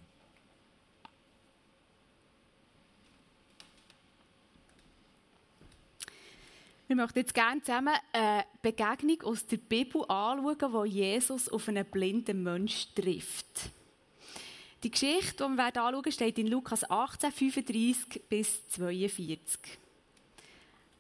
Wir 6.90 6.96
möchten 6.96 7.20
jetzt 7.20 7.36
gerne 7.36 7.62
zusammen 7.62 7.94
eine 8.12 8.46
Begegnung 8.64 9.22
aus 9.22 9.46
der 9.46 9.58
Bibel 9.58 10.02
anschauen, 10.08 10.74
wo 10.74 10.86
Jesus 10.86 11.48
auf 11.48 11.68
einen 11.68 11.86
blinden 11.86 12.42
Menschen 12.42 12.96
trifft. 12.96 13.70
Die 14.82 14.90
Geschichte, 14.90 15.48
die 15.48 15.56
wir 15.56 15.66
anschauen 15.66 15.94
werden, 15.94 16.12
steht 16.12 16.40
in 16.40 16.48
Lukas 16.48 16.90
18, 16.90 17.32
35 17.32 18.24
bis 18.28 18.68
42. 18.70 19.60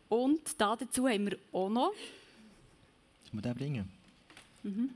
Und 0.09 0.61
dazu 0.61 1.07
haben 1.07 1.31
wir 1.31 1.39
auch 1.51 1.69
noch. 1.69 1.91
Sollen 3.23 3.31
wir 3.31 3.41
den 3.41 3.55
bringen? 3.55 3.91
Mhm. 4.61 4.89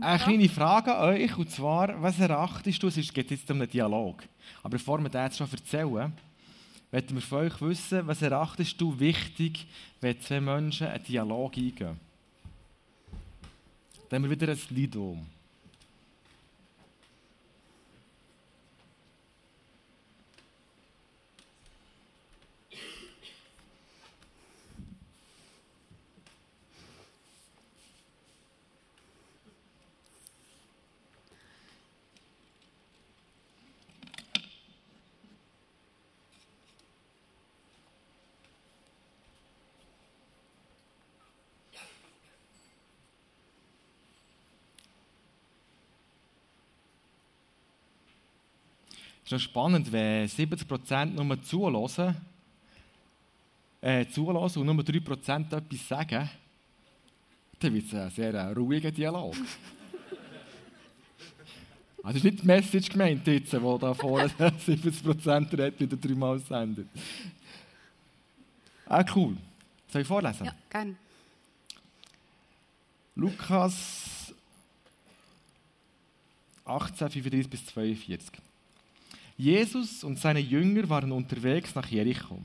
Eine 0.00 0.18
kleine 0.18 0.48
Frage 0.48 0.96
an 0.96 1.10
euch, 1.10 1.38
und 1.38 1.48
zwar, 1.48 2.02
was 2.02 2.18
erachtest 2.18 2.82
du, 2.82 2.88
es 2.88 3.12
geht 3.12 3.30
jetzt 3.30 3.48
um 3.52 3.60
einen 3.60 3.70
Dialog, 3.70 4.24
aber 4.64 4.70
bevor 4.70 4.98
wir 4.98 5.08
das 5.08 5.26
jetzt 5.26 5.38
schon 5.38 5.50
erzählen, 5.52 6.12
möchten 6.92 7.14
wir 7.14 7.22
von 7.22 7.38
euch 7.38 7.60
wissen, 7.62 8.06
was 8.06 8.20
erachtest 8.22 8.80
du 8.80 8.98
wichtig, 9.00 9.66
wenn 10.00 10.20
zwei 10.20 10.40
Menschen 10.40 10.86
einen 10.86 11.02
Dialog 11.02 11.56
eingehen? 11.56 11.98
Dann 14.08 14.22
haben 14.22 14.30
wir 14.30 14.40
wieder 14.40 14.52
ein 14.52 14.60
Lied 14.70 14.94
um. 14.94 15.26
Ist 49.24 49.32
noch 49.32 49.38
spannend, 49.38 49.90
wenn 49.92 50.26
70% 50.26 51.06
nur 51.06 51.42
zulassen, 51.42 52.16
äh, 53.80 54.06
zulassen 54.06 54.60
und 54.60 54.76
nur 54.76 54.84
3% 54.84 55.56
etwas 55.56 55.88
sagen, 55.88 56.28
dann 57.58 57.74
wird 57.74 57.86
es 57.86 57.94
ein 57.94 58.10
sehr 58.10 58.56
ruhiger 58.56 58.90
Dialog. 58.90 59.34
Also 62.04 62.16
ist 62.16 62.24
nicht 62.24 62.42
die 62.42 62.46
Message 62.46 62.88
gemeint, 62.88 63.24
jetzt, 63.28 63.62
wo 63.62 63.78
da 63.78 63.94
vorne 63.94 64.26
70% 64.38 65.56
redet 65.56 65.92
und 65.92 66.04
dreimal 66.04 66.36
sendet. 66.40 66.88
Ah, 68.86 69.04
cool. 69.14 69.36
Soll 69.86 70.02
ich 70.02 70.08
vorlesen? 70.08 70.46
Ja, 70.46 70.54
gerne. 70.68 70.96
Lukas 73.14 74.34
18, 76.64 77.08
35 77.10 77.50
bis 77.50 77.66
42. 77.66 78.32
Jesus 79.42 80.04
und 80.04 80.20
seine 80.20 80.38
Jünger 80.38 80.88
waren 80.88 81.10
unterwegs 81.10 81.74
nach 81.74 81.88
Jericho. 81.88 82.40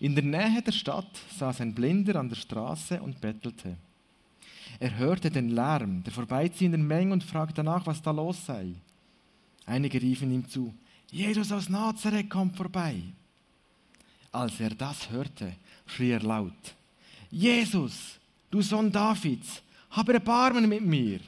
In 0.00 0.14
der 0.14 0.24
Nähe 0.24 0.62
der 0.62 0.72
Stadt 0.72 1.20
saß 1.38 1.60
ein 1.60 1.74
Blinder 1.74 2.16
an 2.16 2.30
der 2.30 2.36
Straße 2.36 2.98
und 3.02 3.20
bettelte. 3.20 3.76
Er 4.80 4.96
hörte 4.96 5.30
den 5.30 5.50
Lärm 5.50 6.02
der 6.04 6.12
vorbeiziehenden 6.14 6.86
Menge 6.86 7.12
und 7.12 7.22
fragte 7.22 7.62
nach, 7.62 7.84
was 7.86 8.00
da 8.00 8.10
los 8.10 8.46
sei. 8.46 8.72
Einige 9.66 10.00
riefen 10.00 10.32
ihm 10.32 10.48
zu, 10.48 10.72
Jesus 11.10 11.52
aus 11.52 11.68
Nazareth 11.68 12.30
kommt 12.30 12.56
vorbei. 12.56 13.02
Als 14.32 14.58
er 14.60 14.70
das 14.70 15.10
hörte, 15.10 15.56
schrie 15.84 16.12
er 16.12 16.22
laut, 16.22 16.74
Jesus, 17.30 18.18
du 18.50 18.62
Sohn 18.62 18.90
Davids, 18.90 19.60
hab 19.90 20.08
Erbarmen 20.08 20.70
mit 20.70 20.86
mir. 20.86 21.20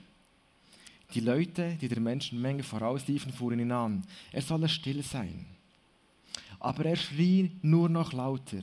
Die 1.14 1.20
Leute, 1.20 1.76
die 1.80 1.88
der 1.88 2.00
Menschenmenge 2.00 2.62
vorausliefen, 2.62 3.32
fuhren 3.32 3.58
ihn 3.58 3.72
an. 3.72 4.02
Er 4.32 4.42
solle 4.42 4.68
still 4.68 5.02
sein. 5.02 5.46
Aber 6.60 6.84
er 6.84 6.96
schrie 6.96 7.50
nur 7.62 7.88
noch 7.88 8.12
lauter. 8.12 8.60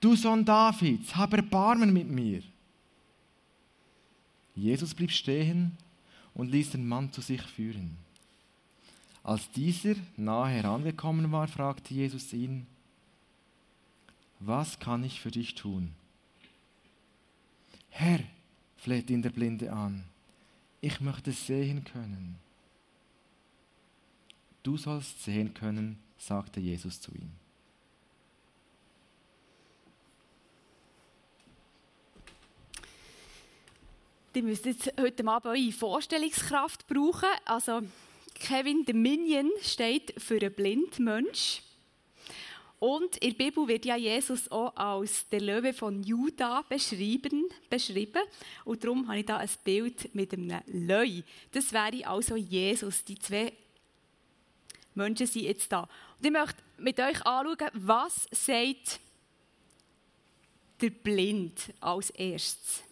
Du 0.00 0.14
Sohn 0.14 0.44
Davids, 0.44 1.16
hab 1.16 1.32
Erbarmen 1.32 1.92
mit 1.92 2.08
mir. 2.08 2.42
Jesus 4.54 4.94
blieb 4.94 5.10
stehen 5.10 5.76
und 6.34 6.50
ließ 6.50 6.70
den 6.70 6.86
Mann 6.86 7.10
zu 7.12 7.20
sich 7.20 7.42
führen. 7.42 7.96
Als 9.24 9.50
dieser 9.50 9.94
nahe 10.16 10.50
herangekommen 10.50 11.32
war, 11.32 11.48
fragte 11.48 11.94
Jesus 11.94 12.32
ihn, 12.32 12.66
was 14.38 14.78
kann 14.78 15.02
ich 15.02 15.20
für 15.20 15.30
dich 15.30 15.54
tun? 15.54 15.92
Herr, 17.88 18.20
fleht 18.76 19.08
ihn 19.08 19.22
der 19.22 19.30
Blinde 19.30 19.72
an 19.72 20.04
ich 20.84 21.00
möchte 21.00 21.32
sehen 21.32 21.82
können. 21.84 22.36
Du 24.62 24.76
sollst 24.76 25.24
sehen 25.24 25.54
können, 25.54 25.98
sagte 26.18 26.60
Jesus 26.60 27.00
zu 27.00 27.10
ihm. 27.12 27.30
Die 34.34 34.42
müsst 34.42 34.66
jetzt 34.66 34.92
heute 35.00 35.26
Abend 35.26 35.46
eure 35.46 35.72
Vorstellungskraft 35.72 36.86
brauchen. 36.86 37.28
Also 37.46 37.80
Kevin, 38.34 38.84
der 38.84 38.94
Minion, 38.94 39.50
steht 39.62 40.20
für 40.20 40.38
einen 40.40 40.52
blinden 40.52 41.04
Mensch. 41.04 41.62
Und 42.84 43.16
in 43.16 43.30
der 43.30 43.44
Bibel 43.46 43.66
wird 43.66 43.86
ja 43.86 43.96
Jesus 43.96 44.52
auch 44.52 44.76
als 44.76 45.26
der 45.30 45.40
Löwe 45.40 45.72
von 45.72 46.02
Juda 46.02 46.60
beschrieben. 46.68 47.48
beschrieben. 47.70 48.20
Und 48.66 48.84
darum 48.84 49.08
habe 49.08 49.20
ich 49.20 49.24
da 49.24 49.38
ein 49.38 49.48
Bild 49.64 50.14
mit 50.14 50.34
einem 50.34 50.60
Löwe. 50.66 51.24
Das 51.50 51.72
wäre 51.72 52.06
also 52.06 52.36
Jesus. 52.36 53.02
Die 53.02 53.18
zwei 53.18 53.54
Menschen 54.94 55.26
sind 55.26 55.44
jetzt 55.44 55.72
da. 55.72 55.88
Und 56.18 56.26
ich 56.26 56.30
möchte 56.30 56.62
mit 56.76 57.00
euch 57.00 57.24
anschauen, 57.24 57.70
was 57.72 58.28
sagt 58.32 59.00
der 60.78 60.90
Blind 60.90 61.72
als 61.80 62.10
erstes. 62.10 62.82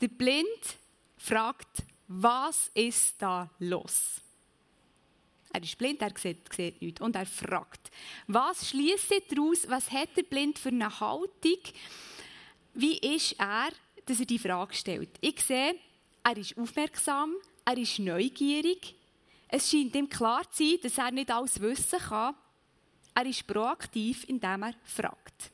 Der 0.00 0.08
Blind 0.08 0.76
fragt, 1.18 1.84
was 2.08 2.68
ist 2.74 3.14
da 3.22 3.48
los? 3.60 4.20
Er 5.52 5.62
ist 5.62 5.76
blind, 5.76 6.00
er 6.00 6.12
sieht, 6.16 6.52
sieht 6.52 6.80
nichts. 6.80 7.00
Und 7.00 7.16
er 7.16 7.26
fragt. 7.26 7.90
Was 8.26 8.68
schließt 8.68 9.12
er 9.12 9.20
daraus? 9.28 9.68
Was 9.68 9.90
hat 9.90 10.16
der 10.16 10.22
Blind 10.22 10.58
für 10.58 10.68
eine 10.68 11.00
Haltung? 11.00 11.58
Wie 12.74 12.98
ist 12.98 13.34
er, 13.38 13.70
dass 14.06 14.20
er 14.20 14.26
die 14.26 14.38
Frage 14.38 14.74
stellt? 14.74 15.10
Ich 15.20 15.40
sehe, 15.42 15.74
er 16.22 16.36
ist 16.36 16.56
aufmerksam, 16.56 17.34
er 17.64 17.76
ist 17.76 17.98
neugierig. 17.98 18.94
Es 19.48 19.70
scheint 19.70 19.96
ihm 19.96 20.08
klar 20.08 20.48
zu 20.52 20.64
sein, 20.64 20.78
dass 20.82 20.98
er 20.98 21.10
nicht 21.10 21.30
alles 21.30 21.60
wissen 21.60 21.98
kann. 21.98 22.36
Er 23.14 23.26
ist 23.26 23.46
proaktiv, 23.46 24.24
indem 24.28 24.62
er 24.62 24.74
fragt. 24.84 25.50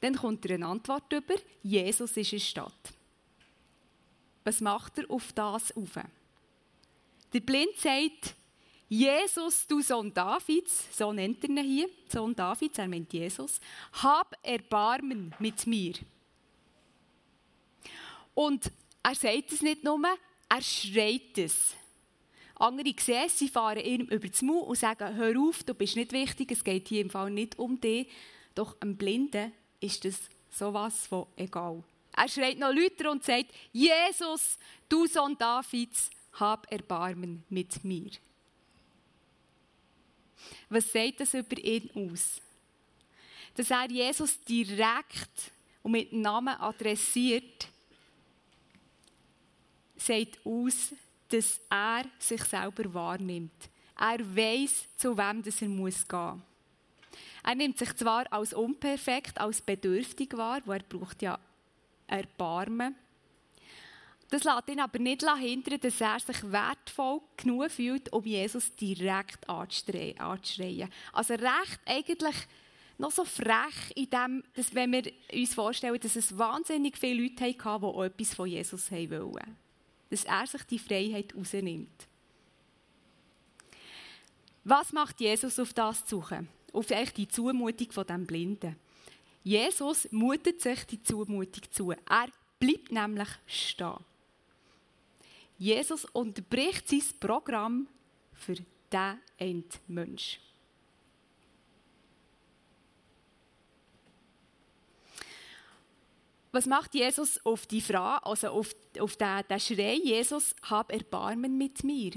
Dann 0.00 0.16
kommt 0.16 0.44
er 0.44 0.56
eine 0.56 0.66
Antwort 0.66 1.12
über, 1.12 1.36
Jesus 1.62 2.16
ist 2.16 2.32
in 2.32 2.40
Stadt. 2.40 2.92
Was 4.42 4.60
macht 4.60 4.98
er 4.98 5.10
auf 5.10 5.32
das 5.32 5.74
auf? 5.76 5.98
Der 7.34 7.40
Blind 7.40 7.76
sagt, 7.76 8.36
Jesus, 8.88 9.66
du 9.66 9.82
Sohn 9.82 10.14
Davids, 10.14 10.86
so 10.96 11.12
nennt 11.12 11.42
er 11.42 11.50
ihn 11.50 11.58
hier, 11.58 11.88
Sohn 12.08 12.34
Davids, 12.34 12.78
er 12.78 12.86
meint 12.86 13.12
Jesus, 13.12 13.60
hab 13.94 14.36
Erbarmen 14.40 15.34
mit 15.40 15.66
mir. 15.66 15.94
Und 18.34 18.70
er 19.02 19.16
sagt 19.16 19.50
es 19.50 19.62
nicht 19.62 19.82
nur, 19.82 20.00
er 20.48 20.62
schreit 20.62 21.36
es. 21.36 21.74
Andere 22.54 22.94
sehen 23.00 23.28
sie 23.28 23.48
fahren 23.48 23.84
ihm 23.84 24.02
über 24.02 24.28
das 24.28 24.42
Maul 24.42 24.68
und 24.68 24.78
sagen, 24.78 25.16
hör 25.16 25.36
auf, 25.40 25.64
du 25.64 25.74
bist 25.74 25.96
nicht 25.96 26.12
wichtig, 26.12 26.52
es 26.52 26.62
geht 26.62 26.86
hier 26.86 27.00
im 27.00 27.10
Fall 27.10 27.30
nicht 27.30 27.58
um 27.58 27.80
dich. 27.80 28.06
Doch 28.54 28.80
einem 28.80 28.96
Blinden 28.96 29.52
ist 29.80 30.04
das 30.04 30.20
sowas 30.50 31.08
von 31.08 31.26
egal. 31.34 31.82
Er 32.16 32.28
schreit 32.28 32.58
noch 32.58 32.72
lauter 32.72 33.10
und 33.10 33.24
sagt, 33.24 33.46
Jesus, 33.72 34.56
du 34.88 35.06
Sohn 35.08 35.36
Davids, 35.36 36.10
hab 36.34 36.70
Erbarmen 36.70 37.44
mit 37.48 37.84
mir. 37.84 38.10
Was 40.68 40.90
sagt 40.92 41.20
das 41.20 41.34
über 41.34 41.58
ihn 41.58 41.90
aus? 41.94 42.40
Dass 43.54 43.70
er 43.70 43.90
Jesus 43.90 44.40
direkt 44.40 45.52
und 45.82 45.92
mit 45.92 46.12
Namen 46.12 46.54
adressiert, 46.58 47.68
sagt 49.96 50.44
aus, 50.44 50.92
dass 51.28 51.60
er 51.70 52.04
sich 52.18 52.42
selber 52.44 52.92
wahrnimmt. 52.92 53.70
Er 53.98 54.18
weiß, 54.18 54.88
zu 54.96 55.16
wem 55.16 55.42
er 55.44 55.68
muss 55.68 56.06
gehen. 56.06 56.42
Er 57.44 57.54
nimmt 57.54 57.78
sich 57.78 57.94
zwar 57.94 58.30
als 58.32 58.54
unperfekt, 58.54 59.38
als 59.38 59.60
bedürftig 59.60 60.36
wahr, 60.36 60.60
wo 60.64 60.72
er 60.72 60.80
braucht 60.80 61.22
ja 61.22 61.38
Erbarmen. 62.06 62.96
Das 64.34 64.42
lässt 64.42 64.68
ihn 64.68 64.80
aber 64.80 64.98
nicht 64.98 65.22
hindern, 65.22 65.78
dass 65.80 66.00
er 66.00 66.18
sich 66.18 66.50
wertvoll 66.50 67.20
genug 67.36 67.70
fühlt, 67.70 68.12
um 68.12 68.24
Jesus 68.24 68.74
direkt 68.74 69.48
anzuschreien. 69.48 70.90
Also 71.12 71.34
recht 71.34 71.80
eigentlich 71.86 72.34
noch 72.98 73.12
so 73.12 73.24
frech 73.24 73.92
in 73.94 74.10
dem, 74.10 74.42
dass 74.54 74.74
wenn 74.74 74.90
wir 74.90 75.04
uns 75.32 75.54
vorstellen, 75.54 76.00
dass 76.00 76.16
es 76.16 76.36
wahnsinnig 76.36 76.98
viele 76.98 77.22
Leute 77.22 77.44
hatten, 77.44 77.80
die 77.80 77.86
auch 77.86 78.02
etwas 78.02 78.34
von 78.34 78.48
Jesus 78.48 78.90
wollten. 78.90 79.56
Dass 80.10 80.24
er 80.24 80.46
sich 80.48 80.64
die 80.64 80.80
Freiheit 80.80 81.32
rausnimmt. 81.36 82.08
Was 84.64 84.92
macht 84.92 85.20
Jesus 85.20 85.60
auf 85.60 85.72
das 85.74 86.04
zu 86.06 86.16
suchen? 86.16 86.48
Auf 86.72 86.86
die 86.88 87.28
Zumutung 87.28 87.92
von 87.92 88.04
dem 88.04 88.26
Blinden. 88.26 88.74
Jesus 89.44 90.10
mutet 90.10 90.60
sich 90.60 90.82
die 90.86 91.04
Zumutung 91.04 91.70
zu. 91.70 91.92
Er 91.92 92.26
bleibt 92.58 92.90
nämlich 92.90 93.28
stehen. 93.46 94.04
Jesus 95.58 96.04
unterbricht 96.06 96.88
sein 96.88 97.02
Programm 97.20 97.88
für 98.32 98.54
diesen 98.54 99.20
Endmensch. 99.38 100.40
Was 106.52 106.66
macht 106.66 106.94
Jesus 106.94 107.44
auf 107.44 107.66
die 107.66 107.80
Frage, 107.80 108.24
also 108.24 108.48
auf, 108.48 108.76
auf 109.00 109.16
den, 109.16 109.42
den 109.50 109.58
Schrei, 109.58 109.94
Jesus, 109.94 110.54
hab 110.62 110.92
Erbarmen 110.92 111.58
mit 111.58 111.82
mir? 111.82 112.12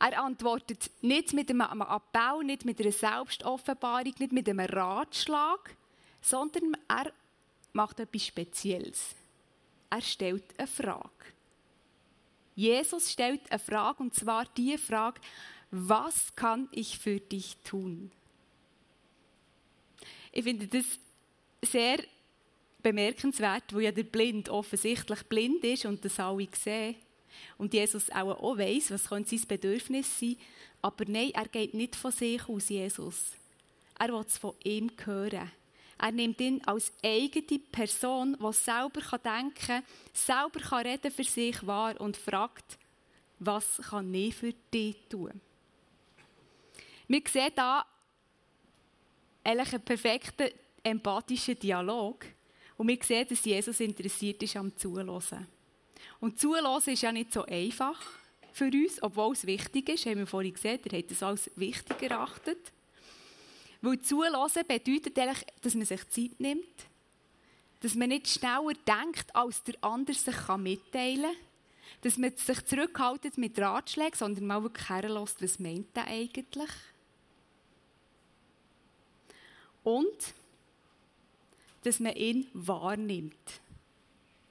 Er 0.00 0.20
antwortet 0.20 0.90
nicht 1.02 1.32
mit 1.32 1.48
einem 1.48 1.60
Appell, 1.82 2.42
nicht 2.42 2.64
mit 2.64 2.80
einer 2.80 2.90
Selbstoffenbarung, 2.90 4.14
nicht 4.18 4.32
mit 4.32 4.48
einem 4.48 4.66
Ratschlag, 4.66 5.76
sondern 6.20 6.76
er 6.88 7.12
macht 7.72 8.00
etwas 8.00 8.26
Spezielles. 8.26 9.14
Er 9.88 10.00
stellt 10.00 10.58
eine 10.58 10.66
Frage. 10.66 11.31
Jesus 12.54 13.10
stellt 13.10 13.50
eine 13.50 13.58
Frage, 13.58 14.02
und 14.02 14.14
zwar 14.14 14.44
die 14.56 14.76
Frage, 14.76 15.20
was 15.70 16.34
kann 16.36 16.68
ich 16.72 16.98
für 16.98 17.18
dich 17.18 17.56
tun? 17.64 18.10
Ich 20.32 20.44
finde 20.44 20.66
das 20.66 20.84
sehr 21.64 22.02
bemerkenswert, 22.82 23.74
weil 23.74 23.82
ja 23.82 23.92
der 23.92 24.02
Blind 24.04 24.48
offensichtlich 24.48 25.22
blind 25.24 25.64
ist 25.64 25.86
und 25.86 26.04
das 26.04 26.18
alle 26.20 26.48
sehen. 26.54 26.96
Und 27.56 27.72
Jesus 27.72 28.10
auch, 28.10 28.42
auch 28.42 28.58
weiss, 28.58 28.90
was 28.90 29.04
sein 29.04 29.24
Bedürfnis 29.48 30.18
sein. 30.18 30.36
Aber 30.82 31.04
nein, 31.06 31.30
er 31.32 31.48
geht 31.48 31.74
nicht 31.74 31.96
von 31.96 32.12
sich 32.12 32.46
aus, 32.48 32.68
Jesus. 32.68 33.32
Er 33.98 34.08
will 34.08 34.24
es 34.26 34.38
von 34.38 34.54
ihm 34.64 34.90
hören. 35.04 35.50
Er 35.98 36.12
nimmt 36.12 36.40
ihn 36.40 36.62
als 36.64 36.92
eigene 37.04 37.58
Person, 37.58 38.36
die 38.40 38.52
selber 38.52 39.18
denken 39.18 39.54
kann, 39.54 39.82
selber 40.12 40.84
reden 40.84 41.10
für 41.10 41.24
sich 41.24 41.66
wahr 41.66 42.00
und 42.00 42.16
fragt, 42.16 42.78
was 43.38 43.80
kann 43.88 44.12
ich 44.14 44.34
für 44.34 44.52
dich 44.72 44.96
tun? 45.08 45.40
Wir 47.08 47.22
sehen 47.28 47.52
eigentlich 49.44 49.72
einen 49.74 49.84
perfekten 49.84 50.48
empathischen 50.82 51.58
Dialog. 51.58 52.24
Und 52.76 52.88
wir 52.88 52.98
sehen, 53.02 53.26
dass 53.28 53.44
Jesus 53.44 53.80
interessiert 53.80 54.42
ist 54.42 54.56
am 54.56 54.76
Zuhören. 54.76 55.46
Und 56.20 56.38
Zuhören 56.38 56.82
ist 56.84 57.02
ja 57.02 57.12
nicht 57.12 57.32
so 57.32 57.44
einfach 57.44 58.00
für 58.52 58.66
uns, 58.66 59.02
obwohl 59.02 59.32
es 59.32 59.46
wichtig 59.46 59.88
ist. 59.88 60.06
Haben 60.06 60.18
wir 60.18 60.26
vorhin 60.26 60.54
gesehen, 60.54 60.80
er 60.84 60.98
hat 60.98 61.10
es 61.10 61.22
als 61.22 61.50
wichtig 61.56 62.02
erachtet. 62.02 62.72
Weil 63.82 64.00
Zulassen 64.00 64.62
bedeutet 64.66 65.18
eigentlich, 65.18 65.44
dass 65.60 65.74
man 65.74 65.84
sich 65.84 66.08
Zeit 66.08 66.38
nimmt, 66.40 66.86
dass 67.80 67.96
man 67.96 68.10
nicht 68.10 68.28
schneller 68.28 68.74
denkt, 68.86 69.34
als 69.34 69.62
der 69.64 69.74
andere 69.82 70.16
sich 70.16 70.48
mitteilen 70.56 71.22
kann, 71.22 71.36
dass 72.02 72.16
man 72.16 72.36
sich 72.36 72.64
zurückhaltet 72.64 73.38
mit 73.38 73.58
Ratschlägen, 73.58 74.16
sondern 74.16 74.46
mal 74.46 74.62
wirklich 74.62 74.88
herlässt, 74.88 75.42
was 75.42 75.58
meint 75.58 75.96
er 75.96 76.06
eigentlich. 76.06 76.70
Und 79.82 80.34
dass 81.82 81.98
man 81.98 82.14
ihn 82.14 82.46
wahrnimmt. 82.52 83.60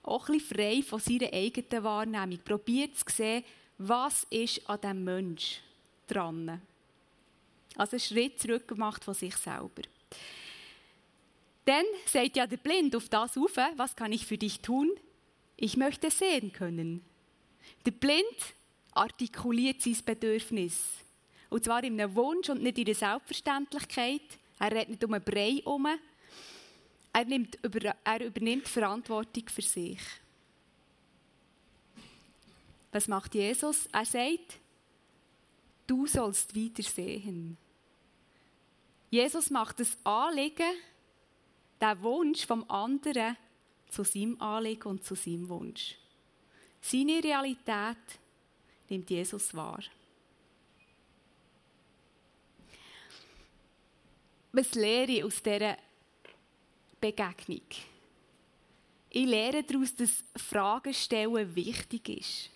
Auch 0.04 0.28
ein 0.28 0.40
bisschen 0.40 0.58
frei 0.58 0.84
von 0.84 1.00
seiner 1.00 1.32
eigenen 1.32 1.84
Wahrnehmung. 1.86 2.40
Probiert 2.44 2.98
zu 2.98 3.06
sehen, 3.08 3.46
was 3.78 4.26
ist 4.30 4.70
an 4.70 4.82
diesem 4.82 5.04
Menschen 5.06 5.64
dran 6.08 6.50
ist. 6.50 6.71
Also 7.76 7.92
einen 7.92 8.02
Schritt 8.02 8.40
zurück 8.40 8.68
gemacht 8.68 9.04
von 9.04 9.14
sich 9.14 9.36
selber. 9.36 9.82
Dann 11.66 11.86
sagt 12.06 12.36
ja 12.36 12.48
der 12.48 12.58
Blind 12.58 12.96
auf 12.96 13.08
das 13.10 13.38
auf, 13.38 13.56
was 13.76 13.96
kann 13.96 14.12
ich 14.12 14.26
für 14.26 14.38
dich 14.38 14.62
tun? 14.62 14.90
Ich 15.58 15.78
möchte 15.78 16.10
sehen 16.10 16.52
können. 16.52 17.06
Der 17.86 17.92
Blind 17.92 18.26
artikuliert 18.94 19.82
sein 19.82 19.98
Bedürfnis. 20.04 20.82
Und 21.50 21.64
zwar 21.64 21.84
in 21.84 22.00
einem 22.00 22.16
Wunsch 22.16 22.50
und 22.50 22.64
nicht 22.64 22.78
in 22.78 22.86
der 22.86 22.96
Selbstverständlichkeit. 22.96 24.22
Er 24.60 24.72
redet 24.72 24.90
nicht 24.90 25.04
um 25.04 25.14
einen 25.14 25.24
Brei 25.24 25.62
herum. 25.64 25.88
Er, 27.14 27.26
nimmt, 27.26 27.60
er 28.04 28.26
übernimmt 28.26 28.68
Verantwortung 28.68 29.50
für 29.50 29.62
sich. 29.62 30.00
Was 32.92 33.08
macht 33.08 33.36
Jesus? 33.36 33.88
Er 33.92 34.06
sagt, 34.06 34.60
du 35.92 36.08
sollst 36.08 36.56
wieder 36.56 36.84
sehen. 36.84 37.58
Jesus 39.10 39.50
macht 39.50 39.82
das 39.82 39.98
Anliegen, 40.06 40.74
den 41.82 42.02
Wunsch 42.02 42.46
vom 42.46 42.64
anderen 42.70 43.36
zu 43.90 44.06
seinem 44.06 44.40
Anliegen 44.40 44.88
und 44.88 45.04
zu 45.04 45.16
seinem 45.16 45.50
Wunsch. 45.50 45.98
Seine 46.80 47.22
Realität 47.22 47.98
nimmt 48.88 49.10
Jesus 49.10 49.54
wahr. 49.54 49.84
Was 54.54 54.74
lehre 54.76 55.12
ich 55.12 55.24
aus 55.26 55.44
dieser 55.44 55.78
Begegnung? 57.02 57.68
Ich 59.10 59.26
lehre 59.26 59.62
daraus, 59.62 59.94
dass 59.94 60.24
Fragen 60.38 60.94
stellen 60.94 61.54
wichtig 61.54 62.08
ist. 62.08 62.50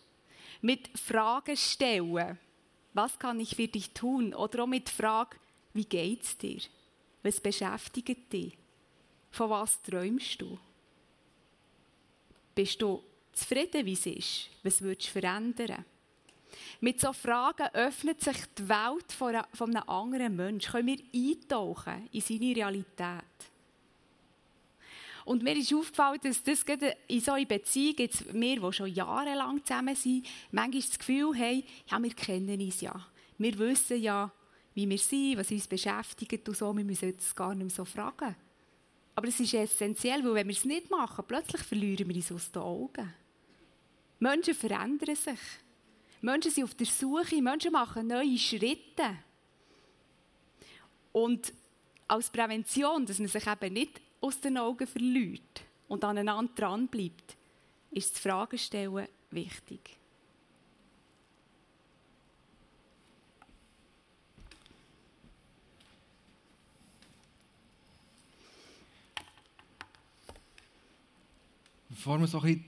Mit 0.62 0.88
Fragen 0.98 1.58
stellen 1.58 2.40
was 2.96 3.20
kann 3.20 3.40
ich 3.40 3.56
für 3.56 3.68
dich 3.68 3.92
tun? 3.92 4.34
Oder 4.34 4.64
auch 4.64 4.68
mit 4.68 4.88
der 4.88 4.94
Frage, 4.94 5.38
wie 5.74 5.84
geht 5.84 6.24
es 6.24 6.38
dir? 6.38 6.62
Was 7.24 7.42
beschäftigt 7.42 8.32
dich? 8.32 8.58
Von 9.32 9.50
was 9.50 9.82
träumst 9.82 10.42
du? 10.42 10.58
Bist 12.56 12.82
du 12.82 13.04
zufrieden, 13.34 13.86
wie 13.86 13.94
es 13.94 14.06
ist? 14.06 14.50
Was 14.64 14.82
würdest 14.82 15.10
du 15.10 15.20
verändern? 15.20 15.84
Mit 16.80 17.02
solchen 17.02 17.20
Fragen 17.20 17.68
öffnet 17.74 18.22
sich 18.22 18.38
die 18.58 18.70
Welt 18.70 19.12
von 19.12 19.36
einem 19.36 19.90
anderen 19.90 20.36
Menschen. 20.36 20.72
Können 20.72 20.88
wir 20.88 21.32
eintauchen 21.32 22.08
in 22.14 22.22
seine 22.22 22.56
Realität? 22.56 23.24
Und 25.26 25.42
mir 25.42 25.58
ist 25.58 25.74
aufgefallen, 25.74 26.20
dass 26.22 26.44
das 26.44 26.64
in 27.08 27.20
so 27.20 27.32
einer 27.32 27.46
Beziehung, 27.46 27.96
jetzt 27.98 28.32
wir, 28.32 28.62
die 28.62 28.74
schon 28.74 28.94
jahrelang 28.94 29.66
zusammen 29.66 29.96
sind, 29.96 30.28
manchmal 30.52 30.82
das 30.82 31.00
Gefühl 31.00 31.36
haben, 31.36 31.64
ja, 31.90 32.02
wir 32.02 32.14
kennen 32.14 32.62
uns 32.62 32.82
ja. 32.82 33.08
Wir 33.40 33.58
wissen 33.58 34.02
ja, 34.02 34.32
wie 34.76 34.88
wir 34.88 34.98
sind, 35.00 35.38
was 35.38 35.52
uns 35.52 35.68
beschäftigt 35.68 36.48
und 36.48 36.56
so. 36.56 36.76
Wir 36.78 36.84
müssen 36.84 37.12
uns 37.12 37.36
gar 37.36 37.56
nicht 37.56 37.66
mehr 37.66 37.76
so 37.76 37.86
fragen. 37.86 38.36
Aber 39.16 39.28
es 39.28 39.40
ist 39.40 39.54
essentiell, 39.54 40.24
weil 40.24 40.36
wenn 40.36 40.48
wir 40.48 40.56
es 40.56 40.64
nicht 40.64 40.92
machen, 40.92 41.26
plötzlich 41.28 41.64
verlieren 41.64 42.08
wir 42.08 42.16
uns 42.16 42.32
aus 42.32 42.52
den 42.52 42.62
Augen. 42.62 43.14
Menschen 44.20 44.54
verändern 44.54 45.16
sich. 45.16 45.40
Menschen 46.22 46.52
sind 46.52 46.66
auf 46.66 46.76
der 46.76 46.86
Suche, 46.86 47.42
Menschen 47.42 47.72
machen 47.72 48.08
neue 48.08 48.38
Schritte. 48.38 49.18
Und 51.12 51.52
als 52.08 52.30
Prävention, 52.30 53.06
dass 53.06 53.20
man 53.20 53.28
sich 53.28 53.48
eben 53.48 53.74
nicht 53.74 54.02
aus 54.26 54.42
den 54.42 54.58
Augen 54.58 54.88
verliert 54.88 55.62
und 55.88 56.04
aneinander 56.04 56.52
dranbleibt, 56.56 57.38
ist 57.92 58.16
das 58.16 58.22
Fragestellen 58.22 59.08
wichtig. 59.30 60.00
Bevor 71.88 72.20
wir 72.20 72.28
so 72.28 72.40
ein 72.42 72.66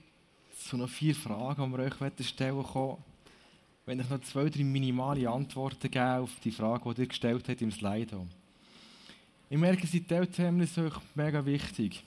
zu 0.56 0.76
noch 0.76 0.88
vier 0.88 1.14
Fragen, 1.14 1.72
die 1.72 1.76
wir 1.76 1.84
euch 1.84 2.28
stellen 2.28 2.62
kommen, 2.62 3.02
wenn 3.84 3.98
ich 3.98 4.08
noch 4.08 4.20
zwei, 4.20 4.48
drei 4.48 4.62
minimale 4.62 5.28
Antworten 5.28 5.90
gebe 5.90 6.18
auf 6.18 6.38
die 6.40 6.52
Frage, 6.52 6.94
die 6.94 7.02
ihr 7.02 7.08
gestellt 7.08 7.48
habt 7.48 7.62
im 7.62 7.72
Slide. 7.72 8.28
Ich 9.50 9.56
merke, 9.56 9.86
die 9.86 10.04
Teilthemen 10.04 10.66
sind 10.66 10.86
euch 10.88 11.00
mega 11.14 11.44
wichtig. 11.44 12.02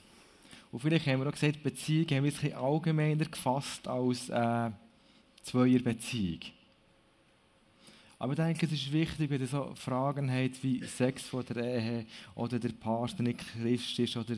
Und 0.70 0.78
vielleicht 0.78 1.08
haben 1.08 1.20
wir 1.20 1.26
auch 1.26 1.32
gesagt, 1.32 1.60
Beziehung 1.60 2.06
haben 2.06 2.24
wir 2.24 2.30
ein 2.30 2.34
bisschen 2.34 2.54
allgemeiner 2.54 3.24
gefasst 3.24 3.88
als 3.88 4.28
äh, 4.28 4.70
Zweierbeziehung. 5.42 6.38
Aber 8.20 8.34
ich 8.34 8.36
denke, 8.36 8.66
es 8.66 8.72
ist 8.72 8.92
wichtig, 8.92 9.28
wenn 9.28 9.40
ihr 9.40 9.48
so 9.48 9.72
Fragen 9.74 10.30
habt 10.32 10.62
wie 10.62 10.84
Sex 10.84 11.22
vor 11.22 11.42
der 11.42 11.64
Ehe 11.64 12.06
oder 12.36 12.60
der 12.60 12.68
Partner 12.68 13.24
nicht 13.24 13.40
Christ 13.40 13.98
ist 13.98 14.16
oder 14.16 14.36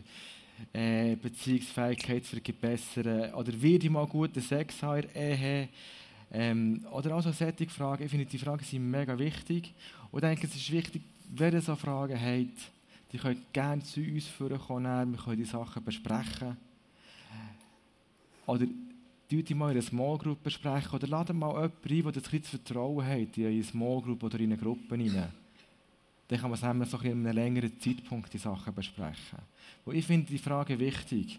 äh, 0.72 1.14
Beziehungsfähigkeit 1.16 2.24
verbessern 2.24 3.34
oder 3.34 3.60
wird 3.60 3.84
ich 3.84 3.90
mal 3.90 4.06
guten 4.06 4.40
Sex 4.40 4.82
haben 4.82 5.02
in 5.02 5.12
der 5.12 5.38
Ehe 5.38 5.68
ähm, 6.32 6.86
oder 6.90 7.16
auch 7.16 7.22
so 7.22 7.32
solche 7.32 7.68
Fragen. 7.68 8.04
Ich 8.04 8.10
finde, 8.10 8.24
die 8.24 8.38
Fragen 8.38 8.64
sind 8.64 8.90
mega 8.90 9.18
wichtig 9.18 9.74
und 10.10 10.24
ich 10.24 10.28
denke, 10.30 10.46
es 10.46 10.56
ist 10.56 10.72
wichtig, 10.72 11.02
wenn 11.28 11.52
ihr 11.52 11.60
so 11.60 11.76
Fragen 11.76 12.18
habt, 12.18 12.73
die 13.14 13.20
könnt 13.20 13.52
gerne 13.52 13.80
zu 13.80 14.00
uns 14.00 14.28
kommen, 14.66 15.12
wir 15.12 15.18
können 15.22 15.36
die 15.36 15.44
Sachen 15.44 15.84
besprechen. 15.84 16.56
Oder 18.44 18.66
die 19.30 19.54
mal 19.54 19.70
in 19.70 19.76
einer 19.76 19.82
Small 19.82 20.18
Group 20.18 20.42
besprechen 20.42 20.90
oder 20.90 21.06
laden 21.06 21.38
mal 21.38 21.70
jemanden 21.86 22.08
ein, 22.08 22.12
der 22.12 22.32
ein 22.32 22.42
zu 22.42 22.58
vertrauen 22.58 23.06
hat, 23.06 23.38
in 23.38 23.46
eine 23.46 23.62
Small 23.62 24.02
Group 24.02 24.20
oder 24.24 24.40
in 24.40 24.52
eine 24.52 24.60
Gruppe 24.60 24.96
rein. 24.96 25.32
Dann 26.26 26.40
kann 26.40 26.50
man 26.50 26.58
zusammen 26.58 26.84
so 26.88 26.98
in 26.98 27.24
einem 27.24 27.36
längeren 27.36 27.78
Zeitpunkt 27.78 28.32
die 28.32 28.38
Sachen 28.38 28.74
besprechen. 28.74 29.38
Und 29.84 29.94
ich 29.94 30.04
finde 30.04 30.26
die 30.26 30.38
Frage 30.38 30.76
wichtig. 30.76 31.38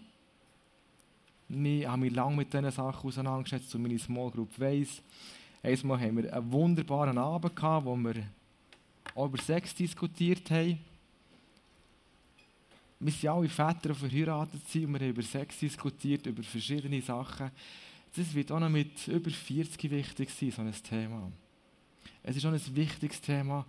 Ich 1.50 1.86
habe 1.86 2.00
mich 2.00 2.14
lange 2.14 2.36
mit 2.36 2.54
diesen 2.54 2.70
Sachen 2.70 3.06
auseinandergesetzt, 3.06 3.74
und 3.74 3.82
meine 3.82 3.98
Small 3.98 4.30
Group 4.30 4.58
weiss. 4.58 5.02
Einmal 5.62 6.00
haben 6.00 6.22
wir 6.22 6.32
einen 6.32 6.52
wunderbaren 6.52 7.18
Abend 7.18 7.54
gehabt, 7.54 7.84
wo 7.84 7.94
wir 7.96 8.14
über 9.14 9.38
Sex 9.42 9.74
diskutiert 9.74 10.50
haben 10.50 10.78
wir 12.98 13.12
sind 13.12 13.28
alle 13.28 13.48
Väter, 13.48 13.90
die 13.90 13.94
verheiratet 13.94 14.68
sind 14.68 14.86
und 14.86 14.94
wir 14.94 15.00
haben 15.00 15.10
über 15.10 15.22
Sex 15.22 15.58
diskutiert, 15.58 16.26
über 16.26 16.42
verschiedene 16.42 17.02
Sachen. 17.02 17.50
Das 18.14 18.34
wird 18.34 18.50
auch 18.50 18.60
noch 18.60 18.70
mit 18.70 19.06
über 19.08 19.30
40 19.30 19.90
wichtig 19.90 20.30
sein, 20.30 20.50
so 20.50 20.62
ein 20.62 20.72
Thema. 20.72 21.30
Es 22.22 22.36
ist 22.36 22.46
auch 22.46 22.52
ein 22.52 22.76
wichtiges 22.76 23.20
Thema, 23.20 23.66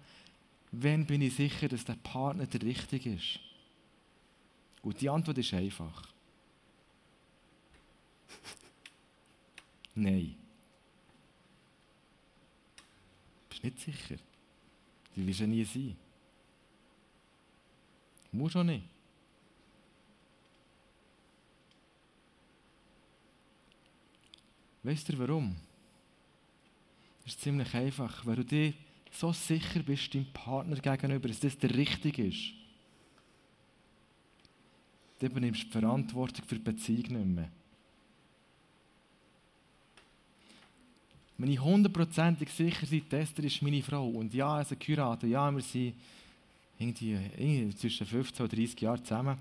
wenn 0.71 1.05
bin 1.05 1.21
ich 1.21 1.35
sicher, 1.35 1.67
dass 1.67 1.83
der 1.83 1.95
Partner 1.95 2.45
der 2.47 2.61
richtige 2.61 3.13
ist. 3.13 3.39
Und 4.81 5.01
die 5.01 5.09
Antwort 5.09 5.37
ist 5.37 5.53
einfach. 5.53 6.07
Nein. 9.95 10.35
Bist 13.49 13.63
nicht 13.63 13.79
sicher? 13.79 14.15
Du 15.15 15.25
wirst 15.25 15.39
ja 15.39 15.47
nie 15.47 15.65
sein. 15.65 15.97
Du 18.31 18.37
musst 18.37 18.55
auch 18.55 18.63
nicht. 18.63 18.96
Weißt 24.87 25.09
du 25.09 25.19
warum? 25.19 25.53
Das 27.25 27.33
ist 27.33 27.41
ziemlich 27.41 27.73
einfach. 27.73 28.25
Weil 28.25 28.37
du 28.37 28.45
dir 28.45 28.73
so 29.11 29.33
sicher 29.33 29.83
bist, 29.83 30.15
deinem 30.15 30.31
Partner 30.31 30.77
gegenüber, 30.77 31.27
dass 31.27 31.41
das 31.41 31.57
der 31.57 31.75
Richtige 31.75 32.27
ist. 32.27 32.53
Du 35.19 35.25
übernimmst 35.25 35.63
die 35.63 35.71
Verantwortung 35.71 36.45
für 36.45 36.55
die 36.55 36.61
Beziehung 36.61 37.01
nicht 37.01 37.35
mehr. 37.35 37.51
Wenn 41.37 41.51
ich 41.51 41.59
hundertprozentig 41.59 42.49
sicher 42.49 42.87
bin, 42.87 43.09
Tester 43.09 43.43
ist 43.43 43.61
meine 43.61 43.83
Frau 43.83 44.07
und 44.07 44.33
ja, 44.33 44.53
also 44.53 44.77
geheiratet, 44.79 45.29
ja, 45.29 45.51
wir 45.51 45.61
sind 45.63 45.95
irgendwie, 46.79 47.11
irgendwie 47.37 47.75
zwischen 47.75 48.07
15 48.07 48.41
und 48.45 48.53
30 48.53 48.79
Jahren 48.79 49.03
zusammen. 49.03 49.37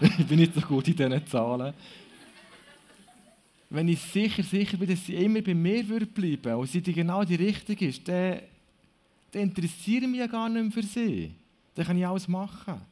ich 0.18 0.26
bin 0.26 0.38
nicht 0.38 0.54
so 0.54 0.62
gut 0.62 0.88
in 0.88 0.96
diesen 0.96 1.26
Zahlen 1.26 1.74
wenn 3.74 3.88
ich 3.88 4.00
sicher, 4.00 4.42
sicher 4.42 4.76
bin, 4.76 4.88
dass 4.88 5.06
sie 5.06 5.14
immer 5.14 5.40
bei 5.40 5.54
mir 5.54 5.82
bleiben 5.82 6.14
würde 6.14 6.56
und 6.56 6.68
sie 6.68 6.82
genau 6.82 7.24
die 7.24 7.36
Richtige 7.36 7.88
ist, 7.88 8.06
dann, 8.06 8.40
dann 9.30 9.42
interessiere 9.42 10.04
ich 10.04 10.10
mich 10.10 10.20
ja 10.20 10.26
gar 10.26 10.48
nicht 10.48 10.62
mehr 10.62 10.72
für 10.72 10.82
sie. 10.82 11.32
Dann 11.74 11.86
kann 11.86 11.96
ich 11.96 12.06
alles 12.06 12.28
machen. 12.28 12.82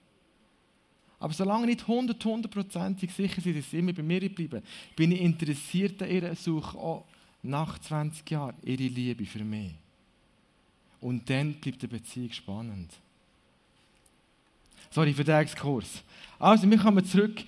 Aber 1.19 1.35
solange 1.35 1.65
ich 1.65 1.77
nicht 1.77 1.83
100, 1.83 2.25
100%ig 2.25 3.13
sicher 3.13 3.43
bin, 3.43 3.57
dass 3.57 3.71
sie 3.71 3.79
immer 3.79 3.93
bei 3.93 4.03
mir 4.03 4.27
bleiben, 4.35 4.63
bin 4.97 5.13
ich 5.13 5.21
interessiert 5.21 6.03
an 6.03 6.11
ihr, 6.11 6.35
suche 6.35 6.79
auch 6.79 7.05
nach 7.43 7.79
20 7.79 8.31
Jahren 8.31 8.57
ihre 8.63 8.85
Liebe 8.85 9.27
für 9.27 9.45
mich. 9.45 9.73
Und 11.03 11.29
dann 11.29 11.55
bleibt 11.55 11.83
die 11.83 11.87
Beziehung 11.89 12.33
spannend. 12.33 12.91
Sorry 14.91 15.13
für 15.13 15.25
den 15.25 15.37
Exkurs. 15.41 16.03
Also, 16.39 16.69
wir 16.69 16.79
kommen 16.79 17.05
zurück 17.05 17.45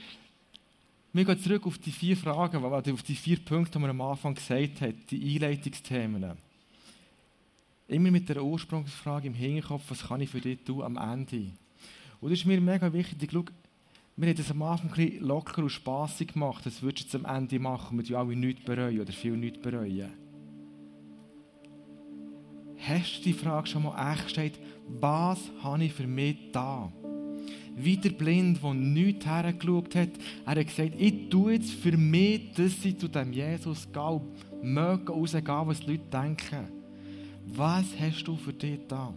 wir 1.12 1.24
gehen 1.24 1.38
zurück 1.38 1.66
auf 1.66 1.78
die 1.78 1.92
vier 1.92 2.16
Fragen, 2.16 2.64
auf 2.64 3.02
die 3.02 3.14
vier 3.14 3.38
Punkte, 3.38 3.78
die 3.78 3.84
wir 3.84 3.90
am 3.90 4.00
Anfang 4.00 4.34
gesagt 4.34 4.80
haben, 4.80 4.94
die 5.10 5.34
Einleitungsthemen. 5.34 6.32
Immer 7.88 8.10
mit 8.10 8.28
der 8.28 8.42
Ursprungsfrage 8.42 9.26
im 9.26 9.34
Hinterkopf, 9.34 9.82
was 9.88 10.08
kann 10.08 10.22
ich 10.22 10.30
für 10.30 10.40
dich 10.40 10.64
tun 10.64 10.82
am 10.82 10.96
Ende? 10.96 11.50
Und 12.20 12.30
das 12.30 12.38
ist 12.38 12.46
mir 12.46 12.60
mega 12.60 12.90
wichtig. 12.92 13.30
Schau, 13.30 13.44
wir 14.16 14.28
haben 14.28 14.36
das 14.36 14.50
am 14.50 14.62
Anfang 14.62 14.92
ein 14.94 15.18
locker 15.20 15.62
und 15.62 15.70
spassig 15.70 16.32
gemacht. 16.32 16.64
Das 16.64 16.80
würdest 16.80 17.12
du 17.12 17.18
jetzt 17.18 17.26
am 17.26 17.36
Ende 17.36 17.58
machen, 17.58 17.96
mit 17.96 18.08
ja 18.08 18.20
alle 18.20 18.36
nichts 18.36 18.64
bereuen 18.64 19.00
oder 19.00 19.12
viel 19.12 19.36
nichts 19.36 19.60
bereuen. 19.60 20.12
Hast 22.78 23.18
du 23.18 23.22
die 23.24 23.32
Frage 23.32 23.66
schon 23.66 23.82
mal 23.82 24.12
echt 24.12 24.24
gestellt, 24.24 24.58
was 24.88 25.38
habe 25.62 25.84
ich 25.84 25.92
für 25.92 26.06
mich 26.06 26.36
da? 26.52 26.92
Wie 27.76 27.96
der 27.96 28.10
Blind, 28.10 28.62
der 28.62 28.74
nichts 28.74 29.26
hergeschaut 29.26 29.94
hat. 29.94 30.10
Er 30.44 30.56
hat 30.56 30.66
gesagt, 30.66 30.92
ich 30.98 31.28
tue 31.28 31.54
jetzt 31.54 31.72
für 31.72 31.96
mich, 31.96 32.52
dass 32.52 32.80
sie 32.82 32.96
zu 32.96 33.08
dem 33.08 33.32
Jesus 33.32 33.88
gehen, 33.92 34.20
mögen 34.62 35.08
rausgehen, 35.08 35.66
was 35.66 35.80
die 35.80 35.92
Leute 35.92 36.04
denken. 36.12 36.68
Was 37.46 37.86
hast 37.98 38.24
du 38.24 38.36
für 38.36 38.52
dich 38.52 38.78
da? 38.86 39.12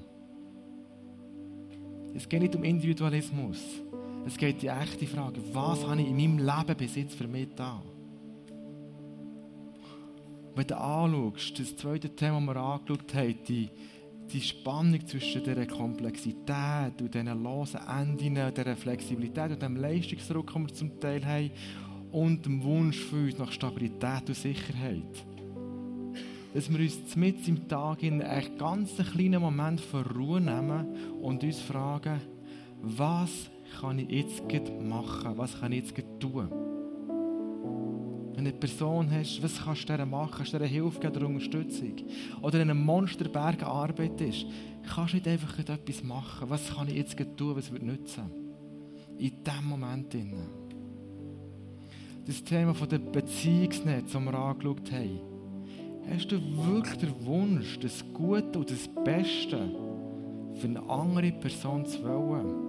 Es 2.13 2.27
geht 2.27 2.41
nicht 2.41 2.55
um 2.55 2.63
Individualismus. 2.63 3.59
Es 4.25 4.37
geht 4.37 4.61
die 4.61 4.67
echte 4.67 5.05
Frage, 5.05 5.41
was 5.53 5.85
habe 5.85 6.01
ich 6.01 6.07
in 6.07 6.15
meinem 6.15 6.37
Leben 6.39 6.77
bis 6.77 6.95
jetzt 6.95 7.15
für 7.15 7.27
mich 7.27 7.49
da? 7.55 7.81
Wenn 10.55 10.65
du 10.65 10.77
anschaust, 10.77 11.59
das 11.59 11.75
zweite 11.75 12.09
Thema, 12.09 12.39
das 12.39 12.55
wir 12.55 12.61
angeschaut 12.61 13.13
haben, 13.13 13.35
die 13.47 13.69
die 14.31 14.41
Spannung 14.41 15.05
zwischen 15.05 15.43
dieser 15.43 15.65
Komplexität 15.65 17.01
und 17.01 17.13
diesen 17.13 17.43
losen 17.43 17.79
Enden, 17.87 18.35
dieser 18.53 18.75
Flexibilität 18.75 19.51
und 19.51 19.61
dem 19.61 19.77
Leistungsdruck, 19.77 20.53
den 20.53 20.67
wir 20.67 20.73
zum 20.73 20.99
Teil 20.99 21.25
haben, 21.25 21.51
und 22.11 22.45
dem 22.45 22.63
Wunsch 22.63 22.97
für 22.97 23.25
uns 23.25 23.37
nach 23.37 23.51
Stabilität 23.51 24.27
und 24.27 24.35
Sicherheit. 24.35 25.25
Dass 26.53 26.71
wir 26.71 26.79
uns 26.79 27.15
mit 27.15 27.45
im 27.47 27.67
Tag 27.67 28.03
in 28.03 28.21
einen 28.21 28.57
ganz 28.57 28.95
kleinen 28.95 29.41
Moment 29.41 29.81
von 29.81 30.05
Ruhe 30.05 30.39
nehmen 30.39 30.95
und 31.21 31.43
uns 31.43 31.59
fragen, 31.59 32.21
was 32.81 33.49
kann 33.79 33.99
ich 33.99 34.09
jetzt 34.09 34.71
machen? 34.81 35.37
Was 35.37 35.59
kann 35.59 35.73
ich 35.73 35.89
jetzt 35.89 36.19
tun? 36.19 36.74
Wenn 38.35 38.43
du 38.43 38.51
eine 38.51 38.59
Person 38.59 39.09
hast, 39.11 39.41
was 39.41 39.63
kannst 39.63 39.87
du 39.87 39.95
dir 39.95 40.05
machen? 40.05 40.33
Kannst 40.35 40.53
du 40.53 40.59
dir 40.59 40.65
Hilfe 40.65 40.99
geben 40.99 41.15
oder 41.15 41.27
Unterstützung? 41.27 41.95
Oder 42.41 42.61
in 42.61 42.69
einem 42.69 42.83
Monsterberg 42.83 43.63
arbeitest, 43.63 44.45
kannst 44.93 45.13
du 45.13 45.17
nicht 45.17 45.27
einfach 45.27 45.57
etwas 45.57 46.03
machen. 46.03 46.49
Was 46.49 46.75
kann 46.75 46.89
ich 46.89 46.95
jetzt 46.95 47.17
tun, 47.37 47.55
was 47.55 47.71
wird 47.71 47.83
nützen? 47.83 48.29
In 49.17 49.31
diesem 49.41 49.65
Moment. 49.65 50.13
Das 52.27 52.43
Thema 52.43 52.73
der 52.73 52.99
Beziehungsnetz, 52.99 54.11
das 54.11 54.21
wir 54.21 54.33
angeschaut 54.33 54.91
haben. 54.91 55.19
Hast 56.09 56.31
du 56.31 56.39
wirklich 56.57 56.97
den 56.97 57.25
Wunsch, 57.25 57.79
das 57.79 58.03
Gute 58.13 58.59
und 58.59 58.69
das 58.69 58.89
Beste 59.05 59.69
für 60.55 60.67
eine 60.67 60.89
andere 60.89 61.31
Person 61.31 61.85
zu 61.85 62.03
wollen. 62.03 62.65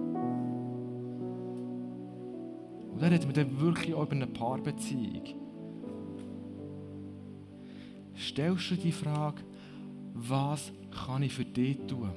Und 2.93 3.01
dann 3.01 3.11
reden 3.11 3.27
wir 3.27 3.33
dann 3.33 3.59
wirklich 3.59 3.93
auch 3.93 4.03
über 4.03 4.13
eine 4.13 4.27
Paarbeziehung. 4.27 5.46
Stellst 8.27 8.71
du 8.71 8.75
die 8.75 8.91
Frage, 8.91 9.41
was 10.13 10.73
kann 10.91 11.23
ich 11.23 11.33
für 11.33 11.45
dich 11.45 11.77
tun? 11.87 12.11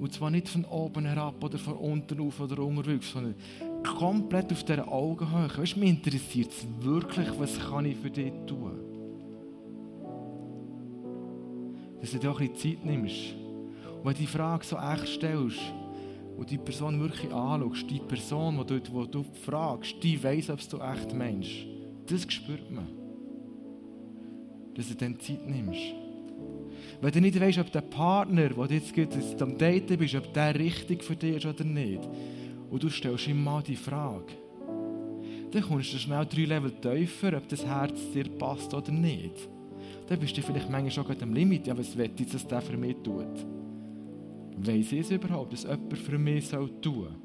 Und 0.00 0.12
zwar 0.14 0.30
nicht 0.30 0.48
von 0.48 0.64
oben 0.64 1.04
herab 1.04 1.42
oder 1.44 1.58
von 1.58 1.74
unten 1.74 2.20
auf 2.20 2.40
oder 2.40 2.62
unterwegs, 2.62 3.12
sondern 3.12 3.34
komplett 3.82 4.50
auf 4.50 4.64
dieser 4.64 4.90
Augenhöhe. 4.90 5.50
Weißt 5.54 5.76
du, 5.76 5.80
mich 5.80 5.90
interessiert 5.90 6.50
es 6.50 6.66
wirklich, 6.80 7.28
was 7.38 7.58
kann 7.58 7.84
ich 7.84 7.96
für 7.96 8.10
dich 8.10 8.32
tun? 8.46 8.78
Dass 12.00 12.12
du 12.12 12.18
dir 12.18 12.30
auch 12.30 12.40
ein 12.40 12.48
bisschen 12.52 12.76
Zeit 12.78 12.86
nimmst. 12.86 13.34
Und 13.98 14.04
wenn 14.04 14.14
du 14.14 14.20
die 14.20 14.26
Frage 14.26 14.64
so 14.64 14.76
echt 14.76 15.08
stellst 15.08 15.60
und 16.38 16.48
die 16.48 16.58
Person 16.58 16.98
wirklich 17.00 17.30
anschaust, 17.32 17.90
die 17.90 17.98
Person, 17.98 18.64
die 18.66 18.80
du, 18.80 19.04
die 19.04 19.10
du 19.10 19.24
fragst, 19.44 19.96
die 20.02 20.22
weiss, 20.22 20.48
ob 20.48 20.66
du 20.70 20.78
echt 20.78 21.12
meinst. 21.12 21.50
Das 22.06 22.22
spürt 22.32 22.70
man. 22.70 22.97
Dass 24.78 24.88
du 24.88 24.94
dann 24.94 25.18
Zeit 25.18 25.44
nimmst. 25.44 25.92
Wenn 27.00 27.10
du 27.10 27.20
nicht 27.20 27.40
weißt, 27.40 27.58
ob 27.58 27.72
der 27.72 27.80
Partner, 27.80 28.48
der 28.48 28.76
jetzt 28.76 28.94
gerade 28.94 29.18
am 29.40 29.58
Daten 29.58 29.98
bist, 29.98 30.14
ob 30.14 30.32
der 30.32 30.54
richtig 30.54 31.02
für 31.02 31.16
dich 31.16 31.38
ist 31.38 31.46
oder 31.46 31.64
nicht, 31.64 32.08
und 32.70 32.80
du 32.80 32.88
stellst 32.88 33.26
ihm 33.26 33.42
mal 33.42 33.60
die 33.60 33.74
Frage, 33.74 34.32
dann 35.50 35.62
kommst 35.62 35.92
du 35.92 35.98
schnell 35.98 36.24
drei 36.26 36.44
Level 36.44 36.70
tiefer, 36.70 37.36
ob 37.36 37.48
das 37.48 37.66
Herz 37.66 38.12
dir 38.14 38.28
passt 38.38 38.72
oder 38.72 38.92
nicht. 38.92 39.48
Dann 40.06 40.20
bist 40.20 40.36
du 40.36 40.42
vielleicht 40.42 40.70
manchmal 40.70 40.92
schon 40.92 41.22
am 41.22 41.34
Limit, 41.34 41.66
ja, 41.66 41.76
was 41.76 41.98
will 41.98 42.12
ich, 42.16 42.30
dass 42.30 42.46
der 42.46 42.60
für 42.60 42.76
mich 42.76 42.98
tut? 43.02 43.46
Weiss 44.58 44.92
ich 44.92 45.00
es 45.00 45.10
überhaupt, 45.10 45.54
dass 45.54 45.64
jemand 45.64 45.98
für 45.98 46.18
mich 46.18 46.46
soll 46.46 46.70
tun 46.80 46.94
soll? 46.94 47.16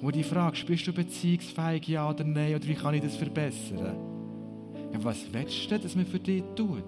Wo 0.00 0.12
die 0.12 0.22
Frage, 0.22 0.64
bist 0.64 0.86
du 0.86 0.92
beziehungsfähig, 0.92 1.88
ja 1.88 2.08
oder 2.08 2.22
nein, 2.22 2.54
oder 2.54 2.68
wie 2.68 2.74
kann 2.74 2.94
ich 2.94 3.02
das 3.02 3.16
verbessern? 3.16 4.15
Ja, 4.96 5.04
was 5.04 5.26
willst 5.30 5.70
du, 5.70 5.78
dass 5.78 5.94
man 5.94 6.06
für 6.06 6.18
dich 6.18 6.42
tut? 6.54 6.82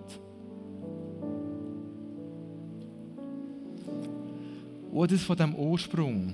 Und 4.91 5.13
das 5.13 5.23
von 5.23 5.37
dem 5.37 5.55
Ursprung. 5.55 6.33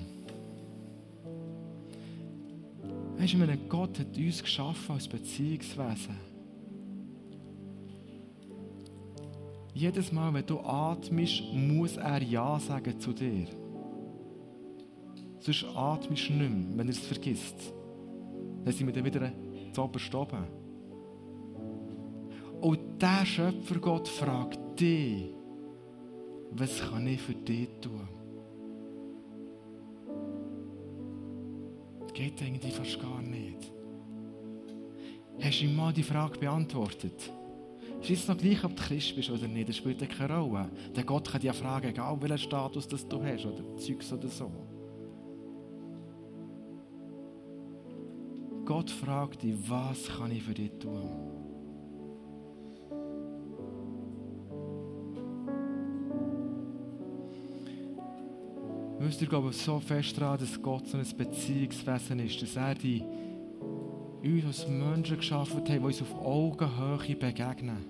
Weißt 3.17 3.33
du, 3.33 3.37
meine, 3.37 3.57
Gott 3.57 3.99
hat 3.99 4.17
uns 4.17 4.41
geschaffen 4.41 4.93
als 4.93 5.07
Beziehungswesen. 5.07 6.15
Jedes 9.73 10.11
Mal, 10.13 10.33
wenn 10.33 10.45
du 10.45 10.59
atmest, 10.61 11.43
muss 11.53 11.97
er 11.97 12.23
Ja 12.23 12.57
sagen 12.59 12.97
zu 12.99 13.11
dir. 13.11 13.47
Sonst 15.39 15.65
atmest 15.75 16.29
du 16.29 16.33
nicht 16.33 16.49
mehr, 16.49 16.77
wenn 16.77 16.87
er 16.87 16.93
es 16.93 16.99
vergisst. 16.99 17.73
Dann 18.63 18.73
sind 18.73 18.87
wir 18.87 18.93
dann 18.93 19.03
wieder 19.03 19.31
zu 19.73 19.81
oben. 19.83 20.64
Und 22.65 22.99
der 22.99 23.23
Schöpfer 23.27 23.77
Gott 23.79 24.07
fragt 24.07 24.79
dich, 24.79 25.29
was 26.49 26.81
kann 26.89 27.05
ich 27.05 27.21
für 27.21 27.35
dich 27.35 27.69
tun? 27.79 28.07
geht 32.11 32.41
eigentlich 32.41 32.73
fast 32.73 32.99
gar 32.99 33.21
nicht. 33.21 33.71
Hast 35.39 35.61
du 35.61 35.65
ihm 35.65 35.75
mal 35.75 35.93
die 35.93 36.01
Frage 36.01 36.39
beantwortet? 36.39 37.29
Ist 38.01 38.09
es 38.09 38.27
noch 38.27 38.37
gleich, 38.37 38.63
ob 38.63 38.75
du 38.75 38.81
Christ 38.81 39.15
bist 39.15 39.29
oder 39.29 39.47
nicht? 39.47 39.69
Das 39.69 39.77
spielt 39.77 39.99
keine 40.09 40.39
Rolle. 40.39 40.71
Der 40.95 41.03
Gott 41.03 41.29
kann 41.29 41.41
dir 41.41 41.53
fragen, 41.53 41.89
egal 41.89 42.19
welchen 42.19 42.39
Status 42.39 42.87
das 42.87 43.07
du 43.07 43.21
hast 43.21 43.45
oder 43.45 43.77
Zeugs 43.77 44.11
oder 44.11 44.27
so. 44.27 44.49
Gott 48.65 48.89
fragt 48.89 49.43
dich, 49.43 49.55
was 49.69 50.07
kann 50.07 50.31
ich 50.31 50.41
für 50.41 50.53
dich 50.55 50.71
tun? 50.79 51.44
Wisst 59.05 59.21
ihr, 59.21 59.27
glaube 59.27 59.53
so 59.53 59.79
fest 59.79 60.19
daran, 60.19 60.39
dass 60.39 60.59
Gott 60.59 60.87
so 60.87 60.97
ein 60.97 61.05
Beziehungswesen 61.15 62.17
ist, 62.17 62.41
dass 62.41 62.55
er 62.55 62.73
die 62.73 63.03
uns 64.23 64.45
als 64.45 64.67
Menschen 64.67 65.17
geschaffen 65.17 65.57
hat, 65.57 65.67
die 65.67 65.77
uns 65.77 66.01
auf 66.01 66.15
Augenhöhe 66.15 67.15
begegnen. 67.15 67.85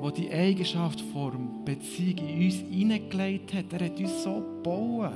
Wo 0.00 0.10
die 0.10 0.30
Eigenschaft 0.32 1.02
von 1.12 1.66
Beziehung 1.66 2.26
in 2.26 2.44
uns 2.46 2.54
hineingelegt 2.54 3.52
hat, 3.52 3.70
er 3.74 3.84
hat 3.84 4.00
uns 4.00 4.22
so 4.22 4.36
gebaut. 4.36 5.12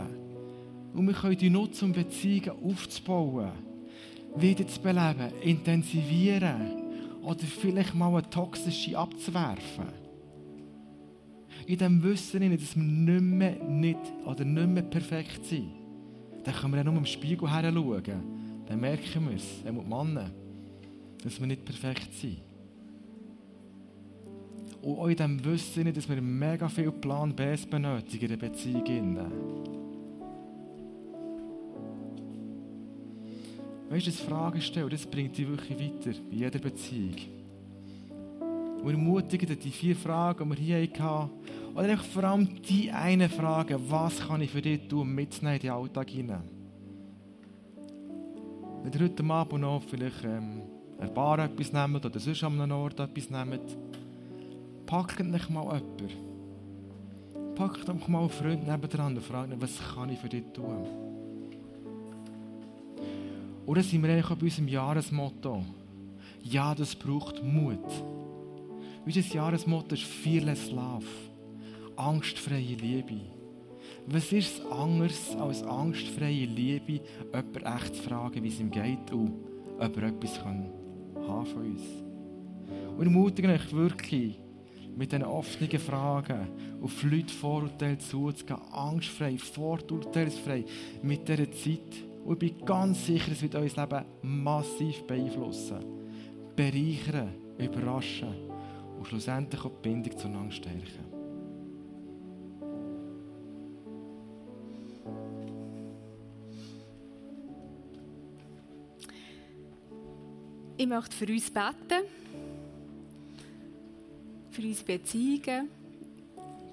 Und 0.93 1.07
wir 1.07 1.15
können 1.15 1.39
die 1.39 1.49
nutzen, 1.49 1.87
um 1.87 1.93
Beziehungen 1.95 2.63
aufzubauen, 2.63 3.53
wieder 4.37 4.67
zu 4.69 4.83
beleben, 4.83 5.33
intensivieren 5.41 7.23
oder 7.23 7.39
vielleicht 7.39 7.95
mal 7.95 8.13
eine 8.13 8.29
toxische 8.29 8.99
abzuwerfen 8.99 10.00
in 11.71 11.79
dem 11.79 12.03
Wissen, 12.03 12.51
dass 12.51 12.77
wir 12.77 12.83
nicht 12.83 13.23
mehr, 13.23 13.65
nicht, 13.65 13.99
oder 14.25 14.45
nicht 14.45 14.69
mehr 14.69 14.83
perfekt 14.83 15.45
sind, 15.45 15.71
dann 16.43 16.55
können 16.55 16.73
wir 16.73 16.79
ja 16.79 16.85
nur 16.85 16.97
im 16.97 17.07
Spiegel 17.07 17.49
her 17.49 17.73
schauen. 17.73 18.03
Dann 18.67 18.81
merken 18.81 19.29
wir 19.29 19.37
es, 19.37 19.63
die 19.65 19.71
Männer, 19.71 20.31
dass 21.23 21.39
wir 21.39 21.47
nicht 21.47 21.65
perfekt 21.65 22.13
sind. 22.15 22.39
Und 24.83 24.99
auch 24.99 25.07
in 25.09 25.17
dem 25.17 25.45
Wissen, 25.45 25.93
dass 25.93 26.09
wir 26.09 26.21
mega 26.21 26.69
viel 26.69 26.91
Plan 26.91 27.35
B 27.35 27.55
benötigen 27.71 28.31
in 28.33 28.39
der 28.41 28.49
Beziehung. 28.49 29.19
Weißt 33.91 34.07
du, 34.07 34.11
das 34.11 34.21
Fragen 34.21 34.61
stellen, 34.61 34.91
das 34.91 35.07
bringt 35.07 35.37
dich 35.37 35.47
wirklich 35.47 35.79
weiter 35.79 36.19
in 36.31 36.39
jeder 36.39 36.59
Beziehung. 36.59 37.17
Und 38.83 38.91
ermutigen 38.91 39.59
die 39.59 39.71
vier 39.71 39.95
Fragen, 39.95 40.49
die 40.51 40.57
wir 40.57 40.79
hier 40.79 41.03
hatten, 41.03 41.31
oder 41.75 41.97
vor 41.99 42.25
allem 42.25 42.63
die 42.63 42.91
eine 42.91 43.29
Frage, 43.29 43.79
was 43.91 44.27
kann 44.27 44.41
ich 44.41 44.51
für 44.51 44.63
dich 44.63 44.89
tun, 44.89 45.15
mitzunehmen 45.15 45.57
in 45.57 45.63
den 45.63 45.71
Alltag 45.71 46.11
hinein? 46.11 46.43
Wenn 48.83 48.93
ihr 48.93 49.01
heute 49.01 49.25
Abend 49.25 49.61
noch 49.61 49.83
vielleicht 49.83 50.25
ähm, 50.25 50.63
ein 50.99 51.15
Bar 51.15 51.39
etwas 51.41 51.73
nehmt 51.73 52.05
oder 52.05 52.19
sonst 52.19 52.43
an 52.43 52.61
einem 52.61 52.73
Ort 52.73 52.99
etwas 52.99 53.31
nehmt, 53.31 53.77
packt 54.87 55.21
nicht 55.21 55.51
mal 55.51 55.65
jemanden. 55.65 56.09
Packt 57.55 57.89
doch 57.89 58.09
mal 58.09 58.21
einen 58.21 58.31
Freund 58.31 58.67
nebendran 58.67 59.15
und 59.15 59.23
fragt 59.23 59.53
ihn, 59.53 59.61
was 59.61 59.79
kann 59.95 60.11
ich 60.11 60.19
für 60.19 60.29
dich 60.29 60.45
tun? 60.53 60.87
Oder 63.67 63.83
sind 63.83 64.03
wir 64.03 64.11
eigentlich 64.13 64.39
bei 64.39 64.45
unserem 64.45 64.69
Jahresmotto? 64.69 65.63
Ja, 66.43 66.75
das 66.75 66.97
braucht 66.97 67.45
Mut. 67.45 67.79
Unser 69.05 69.21
Jahresmotto 69.21 69.95
ist 69.95 70.05
Fearless 70.05 70.71
Love 70.71 71.30
angstfreie 72.01 72.77
Liebe. 72.77 73.21
Was 74.07 74.33
ist 74.33 74.59
es 74.59 74.67
anders 74.71 75.37
als 75.39 75.63
angstfreie 75.63 76.47
Liebe, 76.47 77.01
jemanden 77.33 77.67
echt 77.67 77.97
zu 77.97 78.03
fragen, 78.03 78.43
wie 78.43 78.49
es 78.49 78.61
ihm 78.61 78.71
geht 78.71 79.13
und 79.13 79.35
ob 79.79 79.97
er 79.97 80.05
etwas 80.05 80.43
kann 80.43 80.71
haben 81.27 81.47
von 81.47 81.63
uns? 81.63 81.83
Und 82.97 83.05
ermutigen 83.05 83.51
euch 83.51 83.73
wirklich, 83.73 84.41
mit 84.97 85.13
diesen 85.13 85.25
offenen 85.25 85.79
Fragen 85.79 86.49
auf 86.83 87.03
Leute 87.03 87.33
Vorurteile 87.33 87.99
zuzugehen, 87.99 88.61
angstfrei, 88.73 89.39
vorurteilsfrei, 89.39 90.65
mit 91.03 91.29
dieser 91.29 91.51
Zeit. 91.53 92.05
Und 92.25 92.43
ich 92.43 92.57
bin 92.57 92.67
ganz 92.67 93.07
sicher, 93.07 93.33
es 93.33 93.43
wird 93.43 93.55
unser 93.55 93.83
Leben 93.83 94.05
massiv 94.23 95.03
beeinflussen, 95.05 95.85
bereichern, 96.57 97.35
überraschen 97.59 98.35
und 98.99 99.07
schlussendlich 99.07 99.65
auch 99.65 99.71
die 99.71 99.89
Bindung 99.89 100.19
zueinander 100.19 100.53
stärken. 100.53 101.20
Ich 110.81 110.87
möchte 110.87 111.15
für 111.15 111.31
uns 111.31 111.51
beten, 111.51 112.07
für 114.51 114.63
unsere 114.63 114.87
Beziehungen, 114.87 115.69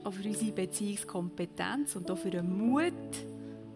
auch 0.05 0.13
für 0.13 0.29
unsere 0.29 0.53
Beziehungskompetenz 0.53 1.93
und 1.97 2.09
auch 2.09 2.17
für 2.17 2.29
den 2.29 2.57
Mut, 2.57 2.93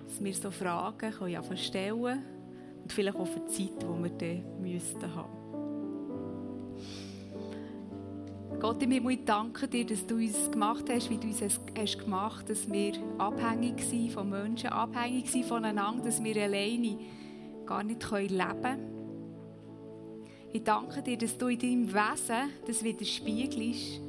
dass 0.07 0.23
wir 0.23 0.33
so 0.33 0.49
Fragen 0.49 1.11
können 1.11 1.57
stellen 1.57 2.23
und 2.81 2.93
vielleicht 2.93 3.17
auch 3.17 3.27
für 3.27 3.41
die 3.41 3.47
Zeit, 3.51 3.83
die 3.83 4.03
wir 4.03 4.09
dann 4.09 4.61
müssten 4.61 5.15
haben. 5.15 5.37
Gott, 8.57 8.81
ich 8.81 9.25
danke 9.25 9.67
dir, 9.67 9.85
dass 9.85 10.07
du 10.07 10.15
uns 10.15 10.49
gemacht 10.49 10.85
hast, 10.89 11.09
wie 11.09 11.17
du 11.17 11.27
uns 11.27 11.41
hast 11.41 11.75
gemacht 11.75 12.45
hast, 12.47 12.49
dass 12.49 12.71
wir 12.71 12.93
abhängig 13.17 13.81
sind 13.81 14.13
von 14.13 14.29
Menschen, 14.29 14.69
abhängig 14.69 15.29
sind 15.29 15.43
voneinander, 15.43 16.05
dass 16.05 16.23
wir 16.23 16.41
alleine 16.41 16.97
gar 17.65 17.83
nicht 17.83 18.09
leben 18.09 18.61
können 18.61 18.90
ich 20.53 20.63
danke 20.63 21.01
dir, 21.01 21.17
dass 21.17 21.37
du 21.37 21.47
in 21.47 21.59
deinem 21.59 21.93
Wesen 21.93 22.49
das 22.65 22.83
widerspiegelst, 22.83 24.01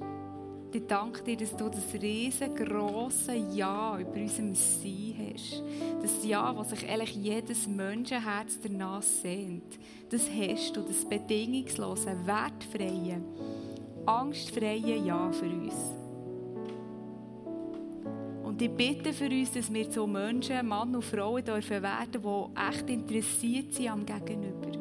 ich 0.75 0.87
danke 0.87 1.23
dir, 1.23 1.37
dass 1.37 1.55
du 1.55 1.69
das 1.69 1.93
riesengroße 2.01 3.35
Ja 3.53 3.99
über 3.99 4.15
unserem 4.15 4.55
Sein 4.55 5.15
hast. 5.19 5.63
Das 6.01 6.25
Ja, 6.25 6.57
was 6.57 6.71
sich 6.71 6.89
eigentlich 6.89 7.15
jedes 7.15 7.67
Menschenherz 7.67 8.59
danach 8.63 9.03
sehnt. 9.03 9.79
Das 10.09 10.31
hast 10.31 10.75
du, 10.75 10.81
das 10.81 11.05
bedingungslose, 11.05 12.17
wertfreie, 12.25 13.21
angstfreie 14.07 14.97
Ja 14.97 15.31
für 15.31 15.45
uns. 15.45 15.75
Und 18.43 18.63
ich 18.63 18.71
bitte 18.71 19.13
für 19.13 19.29
uns, 19.29 19.53
dass 19.53 19.73
wir 19.73 19.91
zu 19.91 20.07
Menschen, 20.07 20.67
Mann 20.67 20.95
und 20.95 21.05
Frauen 21.05 21.45
dürfen 21.45 21.83
werden, 21.83 22.23
die 22.23 22.61
echt 22.71 22.89
interessiert 22.89 23.75
sind 23.75 23.91
am 23.91 24.07
Gegenüber 24.07 24.72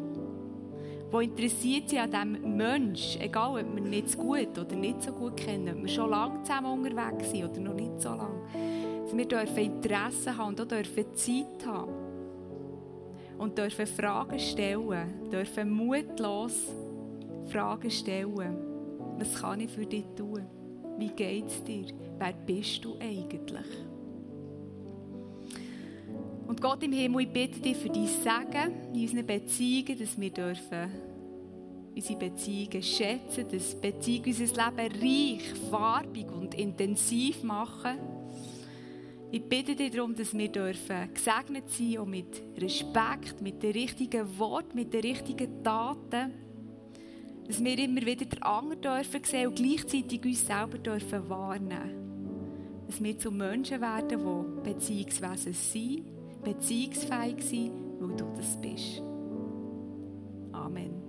die 1.11 1.25
interessiert 1.25 1.89
sind 1.89 2.15
an 2.15 2.35
diesem 2.35 2.57
Menschen, 2.57 3.21
egal 3.21 3.59
ob 3.59 3.75
wir 3.75 3.83
ihn 3.83 3.89
nicht 3.89 4.09
so 4.09 4.19
gut 4.19 4.57
oder 4.57 4.75
nicht 4.75 5.01
so 5.01 5.11
gut 5.11 5.37
kennen, 5.37 5.75
ob 5.75 5.81
wir 5.81 5.89
schon 5.89 6.09
lange 6.09 6.41
zusammen 6.43 6.71
unterwegs 6.79 7.31
sind 7.31 7.45
oder 7.45 7.59
noch 7.59 7.73
nicht 7.73 7.99
so 7.99 8.09
lange. 8.09 8.41
Dass 9.03 9.17
wir 9.17 9.27
dürfen 9.27 9.57
Interesse 9.57 10.37
haben 10.37 10.49
und 10.49 10.61
auch 10.61 10.67
dürfen 10.67 11.05
Zeit 11.15 11.65
haben. 11.65 11.91
Und 13.37 13.57
dürfen 13.57 13.87
Fragen 13.87 14.39
stellen, 14.39 15.29
dürfen 15.31 15.71
mutlos 15.71 16.67
Fragen 17.47 17.89
stellen. 17.89 18.57
Was 19.17 19.41
kann 19.41 19.59
ich 19.59 19.71
für 19.71 19.85
dich 19.85 20.05
tun? 20.15 20.45
Wie 20.97 21.09
geht 21.09 21.47
es 21.47 21.63
dir? 21.63 21.87
Wer 22.19 22.33
bist 22.33 22.85
du 22.85 22.95
eigentlich? 22.99 23.90
Und 26.51 26.61
Gott 26.61 26.83
im 26.83 26.91
Himmel, 26.91 27.21
ich 27.21 27.29
bitte 27.29 27.61
dich 27.61 27.77
für 27.77 27.87
dein 27.87 28.07
Segen 28.07 28.93
in 28.93 29.03
unseren 29.03 29.25
Beziehungen, 29.25 29.97
dass 29.97 30.19
wir 30.19 30.29
dürfen 30.31 30.91
unsere 31.95 32.19
Beziehungen 32.19 32.83
schätzen, 32.83 33.45
dass 33.49 33.73
Beziehungen 33.79 34.35
unser 34.37 34.69
Leben 34.69 35.01
reich, 35.01 35.53
farbig 35.69 36.29
und 36.29 36.53
intensiv 36.55 37.41
machen. 37.43 37.97
Ich 39.31 39.43
bitte 39.43 39.77
dich 39.77 39.91
darum, 39.91 40.13
dass 40.13 40.37
wir 40.37 40.49
dürfen 40.49 41.13
gesegnet 41.13 41.69
sein 41.69 41.99
und 41.99 42.09
mit 42.09 42.43
Respekt, 42.57 43.41
mit 43.41 43.63
den 43.63 43.71
richtigen 43.71 44.37
Worten, 44.37 44.75
mit 44.75 44.93
den 44.93 45.03
richtigen 45.03 45.63
Taten, 45.63 46.33
dass 47.47 47.63
wir 47.63 47.79
immer 47.79 48.01
wieder 48.01 48.25
den 48.25 48.43
anderen 48.43 48.81
dürfen 48.81 49.23
sehen 49.23 49.47
und 49.47 49.55
gleichzeitig 49.55 50.25
uns 50.25 50.45
selber 50.45 50.79
dürfen 50.79 51.29
warnen. 51.29 52.83
Dass 52.87 53.01
wir 53.01 53.17
zu 53.17 53.31
Menschen 53.31 53.79
werden, 53.79 54.19
die 54.19 54.69
Beziehungswesen 54.69 55.53
sind 55.53 56.20
beziehungsfähig 56.43 57.43
sein, 57.43 57.71
weil 57.99 58.15
du 58.15 58.25
das 58.35 58.59
bist. 58.61 59.01
Amen. 60.51 61.00